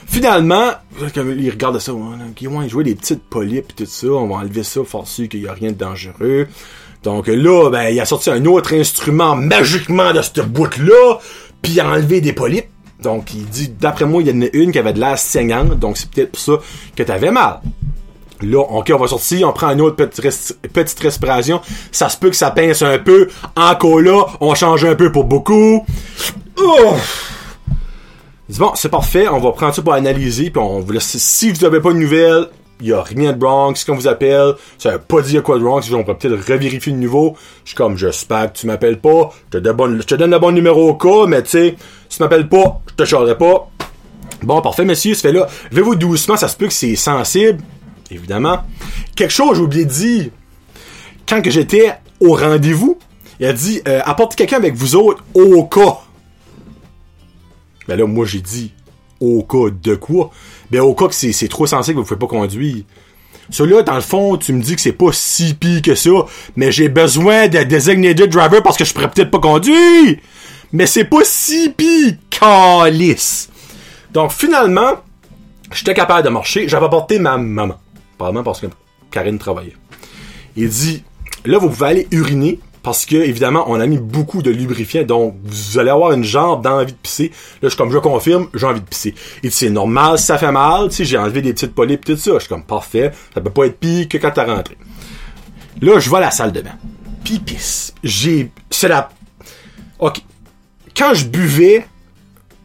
Finalement, 0.08 0.72
il 1.02 1.50
regarde 1.50 1.80
ça, 1.80 1.94
ouais, 1.94 2.18
là, 2.18 2.24
ok, 2.30 2.50
ouais, 2.50 2.64
il 2.64 2.70
jouait 2.70 2.86
des 2.86 2.96
petites 2.96 3.24
polypes 3.24 3.74
pis 3.76 3.84
tout 3.84 3.86
ça, 3.86 4.08
on 4.08 4.30
va 4.30 4.36
enlever 4.36 4.64
ça, 4.64 4.86
forcer 4.86 5.28
qu'il 5.28 5.42
y 5.42 5.50
a 5.50 5.54
rien 5.54 5.72
de 5.72 5.78
dangereux. 5.78 6.48
Donc 7.04 7.28
là, 7.28 7.70
ben, 7.70 7.90
il 7.90 8.00
a 8.00 8.06
sorti 8.06 8.30
un 8.30 8.46
autre 8.46 8.74
instrument 8.74 9.36
magiquement 9.36 10.14
de 10.14 10.22
cette 10.22 10.48
boîte-là, 10.48 11.20
puis 11.62 11.74
il 11.74 11.82
a 11.82 11.90
enlevé 11.90 12.22
des 12.22 12.32
polypes. 12.32 12.70
Donc 13.02 13.34
il 13.34 13.44
dit, 13.48 13.68
d'après 13.68 14.06
moi, 14.06 14.22
il 14.22 14.30
y 14.30 14.32
en 14.32 14.42
a 14.42 14.50
une 14.54 14.72
qui 14.72 14.80
avait 14.80 14.94
de 14.94 15.02
l'air 15.02 15.18
saignante, 15.18 15.78
donc 15.78 15.98
c'est 15.98 16.10
peut-être 16.10 16.32
pour 16.32 16.40
ça 16.40 16.54
que 16.96 17.04
t'avais 17.04 17.32
mal. 17.32 17.60
Là, 18.44 18.60
ok, 18.60 18.92
on 18.94 18.98
va 18.98 19.08
sortir, 19.08 19.50
on 19.50 19.54
prend 19.54 19.72
une 19.72 19.82
autre 19.82 19.96
petite, 19.96 20.58
petite 20.74 21.00
respiration. 21.00 21.62
Ça 21.92 22.10
se 22.10 22.18
peut 22.18 22.30
que 22.30 22.36
ça 22.36 22.52
pince 22.52 22.82
un 22.82 23.00
peu. 23.00 23.30
Encore 23.56 24.02
là, 24.02 24.26
on 24.42 24.54
change 24.56 24.86
un 24.86 24.96
peu 24.96 25.12
pour 25.12 25.24
beaucoup. 25.26 25.86
Il 26.58 28.54
dit, 28.54 28.60
bon, 28.60 28.72
c'est 28.76 28.90
parfait, 28.90 29.28
on 29.28 29.40
va 29.40 29.52
prendre 29.52 29.74
ça 29.74 29.82
pour 29.82 29.94
analyser, 29.94 30.50
puis 30.50 30.62
on 30.62 30.80
vous 30.80 30.92
laisse. 30.92 31.18
Si 31.18 31.52
vous 31.52 31.62
n'avez 31.62 31.80
pas 31.80 31.94
de 31.94 31.98
nouvelles, 31.98 32.48
il 32.82 32.88
y 32.88 32.94
a 32.94 33.02
rien 33.02 33.32
de 33.32 33.38
Bronx, 33.38 33.86
qu'on 33.86 33.96
vous 33.96 34.08
appelle, 34.08 34.56
ça 34.78 34.92
veut 34.92 35.00
pas 35.00 35.22
dire 35.22 35.42
quoi 35.42 35.58
de 35.58 35.64
Bronx, 35.64 35.82
on 35.94 36.04
pourrait 36.04 36.18
peut-être 36.18 36.52
revérifier 36.52 36.92
de 36.92 36.98
nouveau. 36.98 37.36
Je 37.64 37.70
suis 37.70 37.78
comme, 37.78 37.98
j'espère 37.98 38.52
que 38.52 38.58
tu 38.58 38.68
m'appelles 38.68 39.00
pas, 39.00 39.32
je 39.54 39.60
te, 39.60 40.04
te 40.04 40.16
donne 40.16 40.32
le 40.32 40.40
bon 40.40 40.52
numéro 40.52 40.90
au 40.90 40.96
cas, 40.96 41.26
mais 41.28 41.42
tu 41.44 41.50
sais, 41.50 41.76
si 42.10 42.18
tu 42.18 42.24
m'appelles 42.24 42.50
pas, 42.50 42.82
je 42.90 42.96
te 42.96 43.06
chargerai 43.06 43.38
pas. 43.38 43.70
Bon, 44.42 44.62
parfait, 44.62 44.84
monsieur, 44.84 45.14
ça 45.14 45.22
fait 45.22 45.32
là, 45.32 45.48
levez-vous 45.72 45.96
doucement, 45.96 46.36
ça 46.36 46.50
se 46.50 46.58
peut 46.58 46.68
que 46.68 46.74
c'est 46.74 46.98
sensible, 46.98 47.62
évidemment. 48.14 48.60
Quelque 49.16 49.32
chose, 49.32 49.58
j'ai 49.58 49.64
oublié 49.64 49.86
de 49.86 49.92
dire, 49.92 50.26
quand 51.28 51.42
que 51.42 51.50
j'étais 51.50 51.94
au 52.20 52.36
rendez-vous, 52.36 52.98
il 53.40 53.46
a 53.46 53.54
dit, 53.54 53.82
euh, 53.88 54.02
apportez 54.06 54.36
quelqu'un 54.36 54.58
avec 54.58 54.76
vous 54.76 54.96
autres 54.96 55.24
au 55.34 55.64
cas. 55.66 56.00
Ben 57.88 57.98
là, 57.98 58.06
moi, 58.06 58.26
j'ai 58.26 58.42
dit, 58.42 58.72
au 59.20 59.44
cas 59.44 59.70
de 59.72 59.96
quoi? 59.96 60.32
Ben, 60.72 60.82
au 60.82 60.94
cas 60.94 61.08
que 61.08 61.14
c'est 61.14 61.48
trop 61.48 61.68
sensible, 61.68 62.00
vous 62.00 62.06
pouvez 62.06 62.20
pas 62.20 62.28
conduire. 62.28 62.84
Celui-là, 63.50 63.84
dans 63.84 63.96
le 63.96 64.02
fond, 64.02 64.38
tu 64.38 64.54
me 64.54 64.62
dis 64.62 64.76
que 64.76 64.82
c'est 64.82 64.94
pas 64.94 65.12
si 65.12 65.54
pire 65.54 65.82
que 65.82 65.96
ça, 65.96 66.12
mais 66.56 66.72
j'ai 66.72 66.90
besoin 66.90 67.48
de 67.48 68.26
driver 68.26 68.64
parce 68.64 68.78
que 68.78 68.86
je 68.86 68.94
pourrais 68.94 69.12
peut-être 69.12 69.32
pas 69.32 69.40
conduire! 69.40 70.18
Mais 70.72 70.88
c'est 70.88 71.04
pas 71.04 71.22
si 71.24 71.70
pire, 71.70 72.16
calice! 72.30 73.50
Donc, 74.12 74.32
finalement, 74.32 74.94
j'étais 75.72 75.94
capable 75.94 76.24
de 76.24 76.30
marcher, 76.30 76.68
j'avais 76.68 76.86
apporté 76.86 77.20
ma 77.20 77.38
maman. 77.38 77.76
Probablement 78.18 78.44
parce 78.44 78.62
que 78.62 78.68
Karine 79.12 79.40
travaillait. 79.40 79.76
Il 80.56 80.70
dit, 80.70 81.04
là, 81.46 81.58
vous 81.58 81.70
pouvez 81.70 81.88
aller 81.88 82.08
uriner, 82.12 82.60
parce 82.84 83.06
que 83.06 83.16
évidemment 83.16 83.64
on 83.68 83.80
a 83.80 83.88
mis 83.88 83.98
beaucoup 83.98 84.42
de 84.42 84.52
lubrifiant 84.52 85.04
donc 85.04 85.36
vous 85.42 85.80
allez 85.80 85.90
avoir 85.90 86.12
une 86.12 86.24
jambe 86.24 86.62
d'envie 86.62 86.92
de 86.92 86.98
pisser. 86.98 87.32
Là 87.62 87.70
je 87.70 87.78
comme 87.78 87.92
je 87.92 87.98
confirme 87.98 88.50
j'ai 88.54 88.66
envie 88.66 88.82
de 88.82 88.86
pisser. 88.86 89.16
Et 89.42 89.50
c'est 89.50 89.70
normal 89.70 90.20
ça 90.20 90.38
fait 90.38 90.52
mal 90.52 90.90
tu 90.90 90.98
sais 90.98 91.06
j'ai 91.06 91.18
enlevé 91.18 91.42
des 91.42 91.54
petites 91.54 91.74
polypes 91.74 92.04
tout 92.04 92.18
ça. 92.18 92.34
Je 92.34 92.40
suis 92.40 92.50
comme 92.50 92.66
parfait 92.66 93.12
ça 93.34 93.42
peut 93.42 93.50
pas 93.50 93.66
être 93.66 93.80
pire 93.80 94.08
que 94.10 94.18
quand 94.18 94.32
t'as 94.32 94.54
rentré. 94.54 94.78
Là 95.82 96.00
je 96.00 96.10
vais 96.10 96.18
à 96.18 96.20
la 96.20 96.32
salle 96.32 96.52
de 96.52 96.62
bain. 96.62 96.76
Puis 97.24 97.40
pisse. 97.40 97.96
J'ai 98.04 98.52
c'est 98.70 98.90
la 98.90 99.10
ok. 100.00 100.20
Quand 100.96 101.14
je 101.14 101.26
buvais 101.26 101.88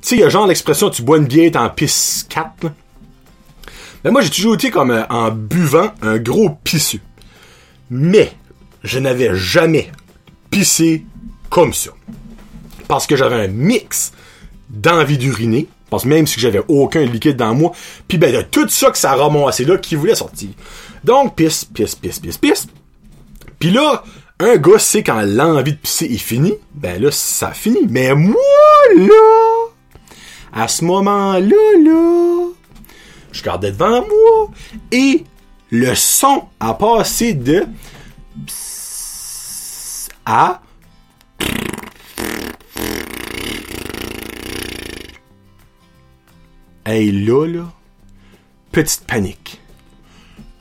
tu 0.02 0.08
sais 0.08 0.16
il 0.16 0.20
y 0.20 0.24
a 0.24 0.28
genre 0.28 0.48
l'expression 0.48 0.90
tu 0.90 1.02
bois 1.02 1.18
une 1.18 1.26
bière 1.26 1.52
t'en 1.52 1.70
pisses 1.70 2.26
4 2.28 2.50
mais 2.64 2.70
ben, 4.04 4.10
moi 4.10 4.20
j'ai 4.22 4.30
toujours 4.30 4.54
été 4.54 4.70
comme 4.70 5.04
en 5.10 5.30
buvant 5.30 5.92
un 6.02 6.18
gros 6.18 6.50
pissu 6.64 7.00
mais 7.90 8.32
je 8.84 8.98
n'avais 8.98 9.34
jamais 9.34 9.90
pisser 10.50 11.04
comme 11.50 11.72
ça. 11.72 11.90
Parce 12.86 13.06
que 13.06 13.16
j'avais 13.16 13.44
un 13.44 13.48
mix 13.48 14.12
d'envie 14.70 15.18
d'uriner. 15.18 15.66
Parce 15.90 16.02
que 16.02 16.08
même 16.08 16.26
si 16.26 16.38
j'avais 16.38 16.62
aucun 16.68 17.04
liquide 17.04 17.36
dans 17.36 17.54
moi, 17.54 17.72
puis 18.06 18.18
ben 18.18 18.34
de 18.34 18.42
tout 18.42 18.68
ça 18.68 18.90
que 18.90 18.98
ça 18.98 19.14
ramassé 19.14 19.64
là 19.64 19.78
qui 19.78 19.94
voulait 19.94 20.14
sortir. 20.14 20.50
Donc 21.02 21.34
pisse, 21.34 21.64
pisse, 21.64 21.94
pisse, 21.94 22.18
pisse, 22.18 22.36
pisse. 22.36 22.66
Puis 23.58 23.70
là, 23.70 24.04
un 24.38 24.56
gars 24.56 24.78
sait 24.78 25.02
quand 25.02 25.22
l'envie 25.22 25.72
de 25.72 25.78
pisser 25.78 26.04
est 26.04 26.18
finie, 26.18 26.54
ben 26.74 27.02
là 27.02 27.10
ça 27.10 27.52
finit. 27.52 27.86
Mais 27.88 28.14
moi 28.14 28.34
là, 28.96 29.72
à 30.52 30.68
ce 30.68 30.84
moment-là 30.84 31.40
là, 31.82 32.48
je 33.32 33.42
gardais 33.42 33.72
devant 33.72 34.02
moi 34.06 34.50
et 34.90 35.24
le 35.70 35.94
son 35.94 36.44
a 36.60 36.74
passé 36.74 37.34
de 37.34 37.66
à 40.24 40.60
Hey 46.84 47.12
là, 47.12 47.46
là, 47.46 47.70
petite 48.72 49.04
panique. 49.06 49.60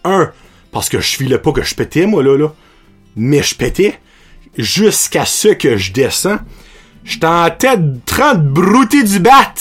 Un, 0.03 0.33
parce 0.73 0.89
que 0.89 0.99
je 0.99 1.15
filais 1.15 1.37
pas 1.37 1.53
que 1.53 1.63
je 1.63 1.73
pétais, 1.73 2.05
moi, 2.05 2.21
là, 2.21 2.37
là. 2.37 2.53
Mais 3.15 3.41
je 3.41 3.55
pétais 3.55 3.97
jusqu'à 4.57 5.23
ce 5.23 5.47
que 5.47 5.77
je 5.77 5.93
descends. 5.93 6.39
J'étais 7.05 7.27
en 7.27 7.49
tête 7.49 8.03
train 8.05 8.35
de 8.35 8.49
brouter 8.49 9.03
du 9.03 9.19
bat. 9.19 9.53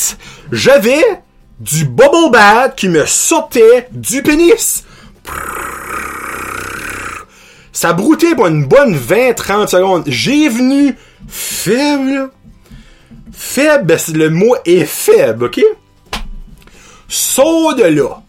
J'avais 0.51 1.05
du 1.61 1.85
bubble 1.85 2.31
bat 2.31 2.69
qui 2.69 2.88
me 2.88 3.07
sortait 3.07 3.88
du 3.92 4.23
pénis. 4.23 4.85
Ça 7.73 7.92
broutait 7.92 8.35
pour 8.35 8.47
une 8.47 8.64
bonne 8.64 8.97
20-30 8.97 9.69
secondes. 9.69 10.05
J'ai 10.07 10.49
venu 10.49 10.97
faible. 11.29 12.31
Faible, 13.33 13.97
le 14.14 14.31
mot 14.31 14.57
est 14.64 14.87
faible, 14.87 15.45
ok? 15.45 15.61
Saut 17.09 17.75
de 17.75 17.85
là. 17.85 18.23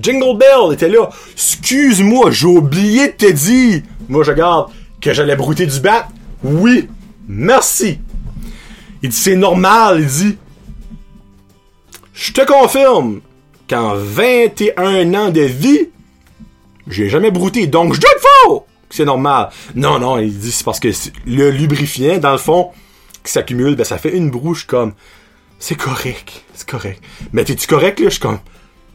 Jingle 0.00 0.38
Bell 0.38 0.72
était 0.72 0.88
là. 0.88 1.08
Excuse-moi, 1.32 2.30
j'ai 2.30 2.46
oublié 2.46 3.08
de 3.08 3.12
te 3.12 3.30
dire. 3.30 3.82
Moi, 4.08 4.24
je 4.24 4.30
regarde 4.30 4.70
que 5.00 5.12
j'allais 5.12 5.36
brouter 5.36 5.66
du 5.66 5.80
bat. 5.80 6.08
Oui. 6.42 6.88
Merci. 7.26 7.98
Il 9.02 9.10
dit, 9.10 9.16
c'est 9.16 9.36
normal. 9.36 10.00
Il 10.00 10.06
dit, 10.06 10.38
je 12.18 12.32
te 12.32 12.44
confirme 12.44 13.20
qu'en 13.68 13.94
21 13.94 15.14
ans 15.14 15.30
de 15.30 15.42
vie, 15.42 15.88
j'ai 16.88 17.08
jamais 17.08 17.30
brouté. 17.30 17.66
Donc, 17.66 17.94
je 17.94 18.00
dois 18.00 18.10
être 18.10 18.26
faux 18.44 18.64
c'est 18.90 19.04
normal. 19.04 19.50
Non, 19.74 19.98
non, 19.98 20.18
il 20.18 20.36
dit 20.36 20.50
c'est 20.50 20.64
parce 20.64 20.80
que 20.80 20.88
le 21.26 21.50
lubrifiant, 21.50 22.18
dans 22.18 22.32
le 22.32 22.38
fond, 22.38 22.70
qui 23.24 23.32
s'accumule, 23.32 23.76
ben 23.76 23.84
ça 23.84 23.98
fait 23.98 24.16
une 24.16 24.30
brouche 24.30 24.66
comme 24.66 24.94
c'est 25.58 25.74
correct, 25.74 26.44
c'est 26.54 26.68
correct. 26.68 27.02
Mais 27.32 27.44
t'es-tu 27.44 27.66
correct 27.66 28.00
là? 28.00 28.06
Je 28.06 28.12
suis 28.12 28.20
comme 28.20 28.38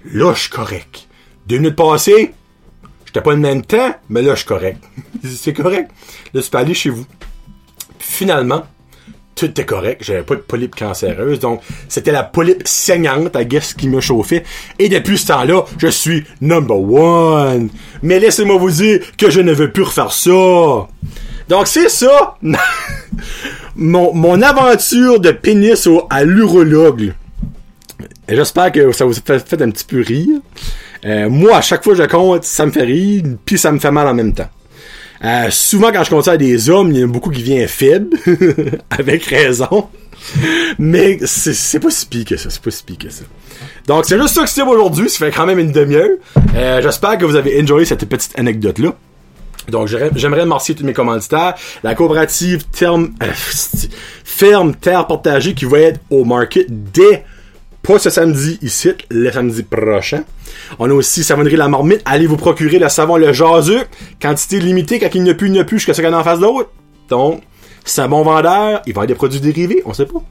là 0.06 0.34
je 0.34 0.42
suis 0.42 0.50
correct. 0.50 1.08
Deux 1.46 1.58
minutes 1.58 1.76
passées, 1.76 2.34
j'étais 3.06 3.22
pas 3.22 3.32
le 3.32 3.40
même 3.40 3.64
temps, 3.64 3.96
mais 4.10 4.22
là 4.22 4.34
je 4.34 4.40
suis 4.40 4.48
correct. 4.48 4.84
c'est 5.24 5.54
correct. 5.54 5.92
Là 6.34 6.42
tu 6.42 6.50
peux 6.50 6.58
aller 6.58 6.74
chez 6.74 6.90
vous. 6.90 7.06
finalement, 8.00 8.66
tout 9.36 9.46
était 9.46 9.66
correct, 9.66 10.02
j'avais 10.04 10.24
pas 10.24 10.36
de 10.36 10.42
polype 10.42 10.76
cancéreuse, 10.76 11.40
donc 11.40 11.62
c'était 11.88 12.12
la 12.12 12.24
polype 12.24 12.68
saignante, 12.68 13.36
à 13.36 13.44
guess, 13.44 13.74
qui 13.74 13.88
me 13.88 14.00
chauffait. 14.00 14.44
Et 14.80 14.90
depuis 14.90 15.18
ce 15.18 15.28
temps-là, 15.28 15.66
je 15.78 15.88
suis 15.88 16.24
number 16.42 16.80
one. 16.80 17.70
Mais 18.02 18.20
laissez-moi 18.20 18.58
vous 18.58 18.72
dire 18.72 19.00
que 19.18 19.30
je 19.30 19.42
ne 19.42 19.54
veux 19.54 19.72
plus 19.72 19.84
refaire 19.84 20.12
ça. 20.12 20.88
Donc 21.50 21.68
c'est 21.68 21.90
ça, 21.90 22.38
mon, 23.76 24.14
mon 24.14 24.42
aventure 24.42 25.20
de 25.20 25.32
pénis 25.32 25.88
au, 25.88 26.08
à 26.10 26.24
l'urologue. 26.24 27.14
J'espère 28.30 28.72
que 28.72 28.92
ça 28.92 29.06
vous 29.06 29.18
a 29.18 29.40
fait, 29.40 29.62
un 29.62 29.70
petit 29.70 29.84
peu 29.84 30.02
rire. 30.02 30.40
Euh, 31.06 31.30
moi, 31.30 31.58
à 31.58 31.62
chaque 31.62 31.84
fois 31.84 31.94
que 31.94 32.02
je 32.02 32.08
compte, 32.08 32.46
ça 32.46 32.66
me 32.66 32.72
fait 32.72 32.84
rire, 32.84 33.24
puis 33.46 33.58
ça 33.58 33.72
me 33.72 33.80
fait 33.80 33.92
mal 33.92 34.08
en 34.08 34.14
même 34.14 34.34
temps. 34.34 34.50
Euh, 35.24 35.50
souvent, 35.50 35.92
quand 35.92 36.04
je 36.04 36.10
compte 36.10 36.28
à 36.28 36.38
des 36.38 36.70
hommes, 36.70 36.92
il 36.92 37.00
y 37.00 37.04
en 37.04 37.08
a 37.08 37.12
beaucoup 37.12 37.30
qui 37.30 37.42
viennent 37.42 37.68
faibles, 37.68 38.18
avec 38.90 39.24
raison. 39.26 39.88
Mais 40.80 41.20
c'est 41.26 41.80
pas 41.80 41.90
si 41.90 42.06
pire 42.06 42.26
que 42.26 42.38
ça, 42.38 42.50
c'est 42.50 42.62
pas 42.62 42.72
si 42.72 42.84
que 42.84 43.10
ça. 43.10 43.24
Donc, 43.88 44.06
c'est 44.06 44.18
juste 44.20 44.36
ça 44.36 44.44
que 44.44 44.50
c'est 44.50 44.62
aujourd'hui, 44.62 45.10
ça 45.10 45.26
fait 45.26 45.32
quand 45.32 45.46
même 45.46 45.60
une 45.60 45.72
demi-heure. 45.72 46.18
Euh, 46.56 46.82
J'espère 46.82 47.18
que 47.18 47.26
vous 47.26 47.36
avez 47.36 47.62
enjoyé 47.62 47.86
cette 47.86 48.06
petite 48.06 48.38
anecdote-là. 48.38 48.94
Donc, 49.70 49.88
j'aimerais 49.88 50.42
remercier 50.42 50.76
tous 50.76 50.86
mes 50.86 50.94
commanditaires. 50.94 51.56
La 51.84 51.96
coopérative 51.96 52.66
Terme, 52.68 53.14
euh, 53.22 53.28
Ferme 54.24 54.76
Terre 54.76 55.08
Partagée 55.08 55.54
qui 55.54 55.66
va 55.66 55.80
être 55.80 56.00
au 56.10 56.26
market 56.26 56.68
dès 56.70 57.24
pas 57.84 58.00
ce 58.00 58.10
samedi 58.10 58.58
ici, 58.62 58.92
le 59.12 59.30
samedi 59.30 59.62
prochain. 59.62 60.24
On 60.80 60.90
a 60.90 60.94
aussi 60.94 61.22
Savonnerie 61.22 61.58
La 61.58 61.68
Marmite. 61.68 62.02
Allez 62.06 62.28
vous 62.28 62.38
procurer 62.38 62.80
le 62.80 62.88
savon 62.88 63.18
Le 63.18 63.34
Jaseux. 63.34 63.84
Quantité 64.22 64.60
limitée, 64.62 65.00
quand 65.00 65.10
il 65.14 65.24
n'y 65.24 65.30
a 65.30 65.34
plus, 65.34 65.48
il 65.48 65.52
n'y 65.52 65.60
a 65.60 65.66
plus 65.66 65.80
jusqu'à 65.80 65.94
ce 65.94 66.02
qu'il 66.02 66.10
y 66.10 66.14
en 66.14 66.24
face 66.24 66.40
d'autre. 66.40 66.70
Donc, 67.10 67.44
bon 68.08 68.24
vendeur. 68.24 68.82
Il 68.88 68.94
vend 68.94 69.06
des 69.06 69.16
produits 69.16 69.42
dérivés, 69.42 69.84
on 69.86 69.94
sait 69.94 70.06
pas. 70.06 70.24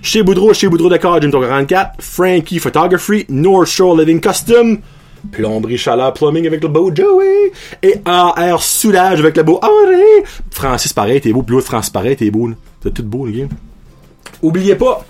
Chez 0.00 0.22
Boudreau, 0.22 0.54
chez 0.54 0.68
Boudreau 0.68 0.88
Decor, 0.88 1.20
Jim 1.20 1.30
44. 1.30 1.96
Frankie 2.00 2.58
Photography. 2.58 3.26
North 3.28 3.68
Shore 3.68 3.98
Living 3.98 4.20
Custom. 4.20 4.78
Plomberie 5.30 5.78
Chaleur 5.78 6.14
Plumbing 6.14 6.46
avec 6.46 6.62
le 6.62 6.68
beau 6.68 6.90
Joey. 6.94 7.52
Et 7.82 7.96
AR 8.06 8.62
Soulage 8.62 9.20
avec 9.20 9.36
le 9.36 9.42
beau 9.42 9.60
Henri. 9.62 10.24
Francis, 10.50 10.94
pareil, 10.94 11.20
t'es 11.20 11.34
beau. 11.34 11.42
Puis 11.42 11.54
l'autre, 11.54 11.66
Francis, 11.66 11.90
pareil, 11.90 12.16
t'es 12.16 12.30
beau. 12.30 12.50
C'est 12.82 12.94
tout 12.94 13.02
beau, 13.02 13.26
le 13.26 13.32
game. 13.32 13.48
Oubliez 14.42 14.74
pas, 14.74 15.04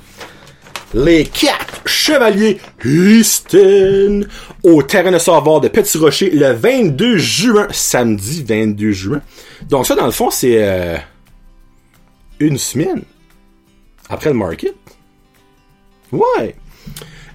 les 0.95 1.25
quatre 1.25 1.83
chevaliers 1.87 2.59
Houston 2.85 4.27
au 4.63 4.83
terrain 4.83 5.11
de 5.11 5.19
savoir 5.19 5.61
de 5.61 5.69
Petit 5.69 5.99
Rocher 5.99 6.31
le 6.31 6.53
22 6.53 7.19
juin, 7.19 7.67
samedi 7.71 8.45
22 8.47 8.93
juin. 8.93 9.21
Donc 9.69 9.87
ça, 9.87 9.97
dans 9.97 10.07
le 10.07 10.13
fond, 10.13 10.31
c'est 10.31 10.63
euh, 10.63 10.97
une 12.39 12.59
semaine 12.59 13.03
après 14.09 14.31
le 14.31 14.37
market. 14.37 14.75
Ouais. 16.13 16.55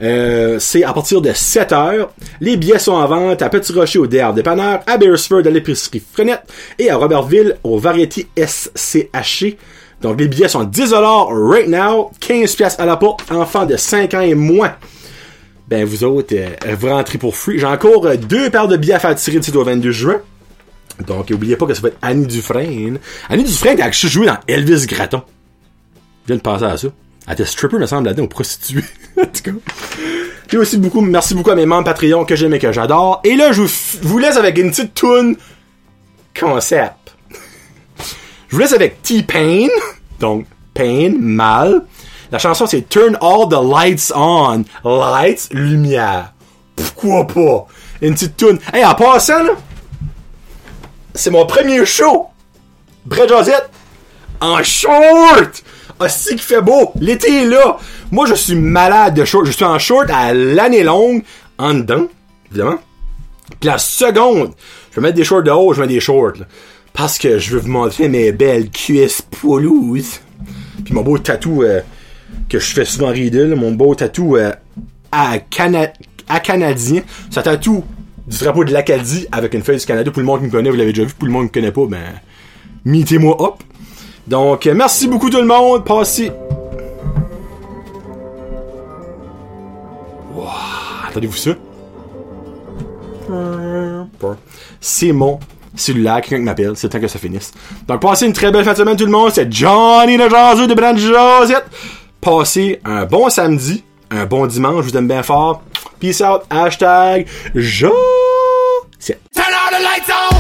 Euh, 0.02 0.58
c'est 0.60 0.86
à 0.86 0.94
partir 0.94 1.20
de 1.20 1.34
7 1.34 1.74
heures. 1.74 2.14
Les 2.40 2.56
billets 2.56 2.80
sont 2.80 2.94
en 2.94 3.06
vente 3.06 3.42
à 3.42 3.50
Petit 3.50 3.74
Rocher 3.74 4.00
au 4.00 4.08
DR 4.08 4.34
Dépanneur, 4.34 4.80
à 4.88 4.98
Beresford 4.98 5.46
à 5.46 5.50
l'épicerie 5.50 6.02
Frenette 6.14 6.44
et 6.78 6.90
à 6.90 6.96
Robertville 6.96 7.58
au 7.64 7.78
Variety 7.78 8.28
SCHC 8.38 9.58
donc, 10.02 10.20
les 10.20 10.28
billets 10.28 10.48
sont 10.48 10.64
10$ 10.64 10.94
right 11.52 11.68
now, 11.68 12.12
15$ 12.22 12.78
à 12.80 12.86
la 12.86 12.96
porte, 12.96 13.30
enfant 13.32 13.66
de 13.66 13.76
5 13.76 14.14
ans 14.14 14.22
et 14.22 14.34
moins. 14.34 14.76
ben 15.68 15.86
vous 15.86 16.04
autres, 16.04 16.34
euh, 16.34 16.76
vous 16.80 16.88
rentrez 16.88 17.18
pour 17.18 17.36
free. 17.36 17.60
J'ai 17.60 17.66
encore 17.66 18.06
euh, 18.06 18.16
deux 18.16 18.50
paires 18.50 18.68
de 18.68 18.78
billets 18.78 18.94
à 18.94 19.00
faire 19.00 19.16
tirer 19.16 19.40
d'ici 19.40 19.56
au 19.56 19.64
22 19.64 19.92
juin. 19.92 20.22
Donc, 21.06 21.30
oubliez 21.34 21.56
pas 21.56 21.66
que 21.66 21.74
ça 21.74 21.82
va 21.82 21.90
être 21.90 21.98
Annie 22.02 22.28
Dufresne. 22.28 23.00
Annie 23.30 23.44
Dufresne, 23.44 23.82
a 23.82 23.92
joué 23.92 24.26
dans 24.26 24.38
Elvis 24.48 24.86
Gratton. 24.86 25.22
Je 26.24 26.28
viens 26.28 26.38
de 26.38 26.42
penser 26.42 26.66
à 26.66 26.78
ça. 26.78 26.88
Elle 27.28 27.34
était 27.34 27.46
stripper, 27.46 27.78
me 27.78 27.86
semble, 27.86 28.06
là-dedans, 28.08 28.24
ou 28.24 28.28
prostituée. 28.28 28.84
en 29.18 29.26
tout 29.26 29.44
cas. 29.44 29.52
Puis 30.48 30.58
aussi 30.58 30.78
beaucoup, 30.78 31.02
merci 31.02 31.36
beaucoup 31.36 31.52
à 31.52 31.56
mes 31.56 31.66
membres 31.66 31.84
Patreon 31.84 32.26
que 32.26 32.36
j'aime 32.36 32.54
et 32.54 32.60
que 32.60 32.72
j'adore. 32.72 33.22
Et 33.24 33.36
là, 33.36 33.52
je 33.52 33.62
vous, 33.62 33.70
vous 34.02 34.18
laisse 34.18 34.38
avec 34.38 34.58
une 34.58 34.72
petite 34.72 34.94
tune 34.94 35.36
concept. 36.38 36.94
Je 38.50 38.56
vous 38.56 38.62
laisse 38.62 38.74
avec 38.74 39.02
T-Pain. 39.04 39.68
Donc, 40.20 40.46
Pain, 40.74 41.14
mal. 41.20 41.86
La 42.32 42.40
chanson, 42.40 42.66
c'est 42.66 42.90
Turn 42.90 43.18
All 43.22 43.48
the 43.48 43.64
Lights 43.64 44.12
On. 44.16 44.64
Lights, 44.84 45.50
lumière. 45.52 46.34
Pourquoi 46.76 47.28
pas? 47.28 47.68
Une 48.02 48.14
petite 48.14 48.38
tune. 48.38 48.60
Hey, 48.74 48.84
en 48.84 48.96
passant, 48.96 49.44
là, 49.44 49.52
c'est 51.14 51.32
mon 51.32 51.46
premier 51.46 51.86
show. 51.86 52.28
Brett 53.06 53.30
Josette, 53.30 53.70
en 54.42 54.64
short. 54.64 55.64
Ah, 56.00 56.08
c'est 56.08 56.36
qui 56.36 56.44
fait 56.44 56.62
beau. 56.62 56.92
L'été 57.00 57.44
est 57.44 57.46
là. 57.46 57.78
Moi, 58.12 58.26
je 58.26 58.34
suis 58.34 58.56
malade 58.56 59.16
de 59.16 59.26
short. 59.26 59.46
Je 59.46 59.52
suis 59.52 59.66
en 59.66 59.78
short 59.78 60.10
à 60.10 60.34
l'année 60.34 60.84
longue, 60.84 61.24
en 61.58 61.74
dedans, 61.74 62.08
évidemment. 62.50 62.80
Puis 63.60 63.70
la 63.70 63.78
seconde, 63.78 64.54
je 64.92 64.96
vais 64.96 65.02
mettre 65.08 65.18
des 65.18 65.24
shorts 65.24 65.44
de 65.44 65.52
haut, 65.52 65.74
je 65.74 65.82
mets 65.82 65.88
des 65.88 66.00
shorts, 66.00 66.38
là. 66.40 66.46
Parce 67.00 67.18
que 67.18 67.40
je 67.40 67.52
veux 67.52 67.62
vous 67.62 67.72
montrer 67.72 68.10
mes 68.10 68.34
belles 68.34 68.70
cuisses 68.70 69.22
poilouses. 69.22 70.20
Puis 70.84 70.94
mon 70.94 71.02
beau 71.02 71.18
tatou 71.18 71.64
euh, 71.64 71.80
que 72.50 72.60
je 72.60 72.74
fais 72.74 72.84
souvent 72.84 73.08
rider, 73.08 73.56
mon 73.56 73.72
beau 73.72 73.96
tatou 73.96 74.36
euh, 74.36 74.52
à, 75.10 75.40
Cana 75.40 75.94
à 76.28 76.42
Canadien. 76.42 77.04
Ça 77.30 77.42
tatou 77.42 77.86
du 78.28 78.38
drapeau 78.40 78.66
de 78.66 78.74
l'Acadie 78.74 79.28
avec 79.32 79.54
une 79.54 79.62
feuille 79.64 79.78
du 79.78 79.86
Canada. 79.86 80.12
Pour 80.12 80.20
le 80.20 80.26
monde 80.26 80.42
qui 80.42 80.48
me 80.48 80.52
connaît, 80.52 80.70
vous 80.70 80.76
l'avez 80.76 80.92
déjà 80.92 81.08
vu. 81.08 81.14
Pour 81.14 81.26
le 81.26 81.32
monde 81.32 81.50
qui 81.50 81.60
me 81.60 81.62
connaît 81.62 81.72
pas, 81.72 81.86
ben, 81.86 82.20
mettez-moi 82.84 83.42
hop. 83.42 83.64
Donc, 84.28 84.68
euh, 84.68 84.74
merci 84.76 85.08
beaucoup 85.08 85.30
tout 85.30 85.40
le 85.40 85.48
monde. 85.48 85.86
Passez. 85.86 86.34
Wow, 90.36 90.48
Attendez-vous 91.08 91.38
ça? 91.38 91.52
C'est 94.82 95.14
mon 95.14 95.40
cellulaire, 95.80 96.22
quelqu'un 96.22 96.38
qui 96.38 96.44
m'appelle, 96.44 96.74
c'est 96.76 96.88
le 96.88 96.92
temps 96.92 97.00
que 97.00 97.08
ça 97.08 97.20
finisse. 97.20 97.52
Donc, 97.88 98.02
passez 98.02 98.26
une 98.26 98.34
très 98.34 98.52
belle 98.52 98.64
fin 98.64 98.74
de 98.74 98.78
semaine 98.78 98.98
tout 98.98 99.06
le 99.06 99.12
monde, 99.12 99.32
c'est 99.34 99.52
Johnny 99.52 100.18
le 100.18 100.30
jaseux 100.30 100.68
de 100.68 100.74
Brand 100.74 100.98
Josette. 100.98 101.66
Passez 102.22 102.82
un 102.84 103.06
bon 103.06 103.30
samedi, 103.30 103.84
un 104.12 104.26
bon 104.26 104.46
dimanche, 104.46 104.86
je 104.86 104.92
vous 104.92 104.98
aime 104.98 105.08
bien 105.08 105.24
fort. 105.24 105.64
Peace 106.00 106.22
out, 106.22 106.42
hashtag 106.50 107.28
Josette. 107.56 107.92
Turn 109.34 109.54
all 109.54 109.72
the 109.72 109.82
lights 109.84 110.10
on. 110.10 110.36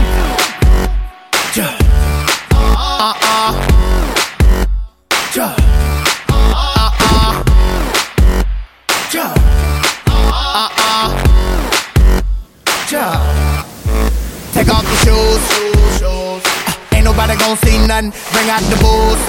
Take 14.60 14.76
off 14.76 14.84
your 14.84 15.00
shoes. 15.08 16.04
Uh, 16.04 16.96
Ain't 16.96 17.06
nobody 17.06 17.38
gon' 17.40 17.56
see 17.64 17.80
nothing. 17.88 18.12
Bring 18.36 18.50
out 18.52 18.60
the 18.68 18.76
booze. 18.84 19.24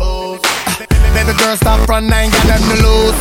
Uh, 0.00 0.40
Baby 1.12 1.36
girl, 1.36 1.54
stop 1.56 1.84
frontin', 1.84 2.10
I 2.10 2.22
ain't 2.22 2.32
got 2.32 2.46
nothing 2.48 2.76
to 2.76 2.82
lose. 2.88 3.12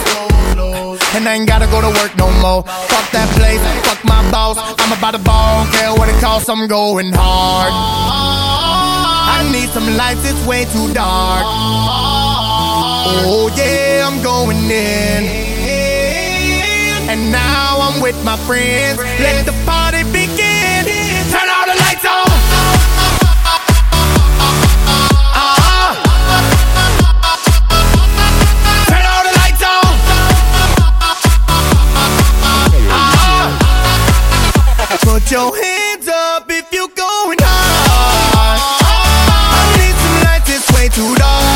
And 1.16 1.28
I 1.28 1.34
ain't 1.36 1.50
gotta 1.50 1.68
go 1.68 1.82
to 1.82 1.90
work 2.00 2.16
no 2.16 2.32
more. 2.40 2.64
Fuck 2.64 3.12
that 3.12 3.28
place, 3.36 3.60
fuck 3.84 4.00
my 4.06 4.24
boss. 4.32 4.56
I'm 4.80 4.98
about 4.98 5.12
to 5.12 5.20
ball, 5.20 5.66
care 5.74 5.92
what 5.92 6.08
it 6.08 6.16
costs, 6.22 6.48
I'm 6.48 6.66
going 6.68 7.12
hard. 7.12 7.74
I 7.76 9.44
need 9.52 9.68
some 9.76 9.98
lights, 9.98 10.24
it's 10.24 10.40
way 10.48 10.64
too 10.64 10.94
dark. 10.94 11.44
Oh 13.28 13.52
yeah, 13.58 14.08
I'm 14.08 14.24
going 14.24 14.64
in. 14.72 15.50
And 17.10 17.32
now 17.34 17.80
I'm 17.82 18.00
with 18.02 18.24
my 18.24 18.38
friends. 18.38 19.00
Let 19.20 19.46
the 19.46 19.52
party 19.66 19.89
Your 35.32 35.56
hands 35.56 36.08
up 36.08 36.50
if 36.50 36.74
you're 36.74 36.88
going 36.88 37.38
hard. 37.40 38.60
I 38.82 39.78
need 39.78 39.94
some 39.94 40.24
lights, 40.24 40.50
it's 40.50 40.76
way 40.76 40.90
too 40.90 41.14
dark. 41.20 41.49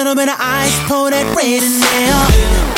Little 0.00 0.16
bit 0.16 0.32
of 0.32 0.40
ice, 0.40 0.72
pour 0.88 1.12
that 1.12 1.28
red 1.36 1.60
in 1.60 1.76
there. 1.76 2.24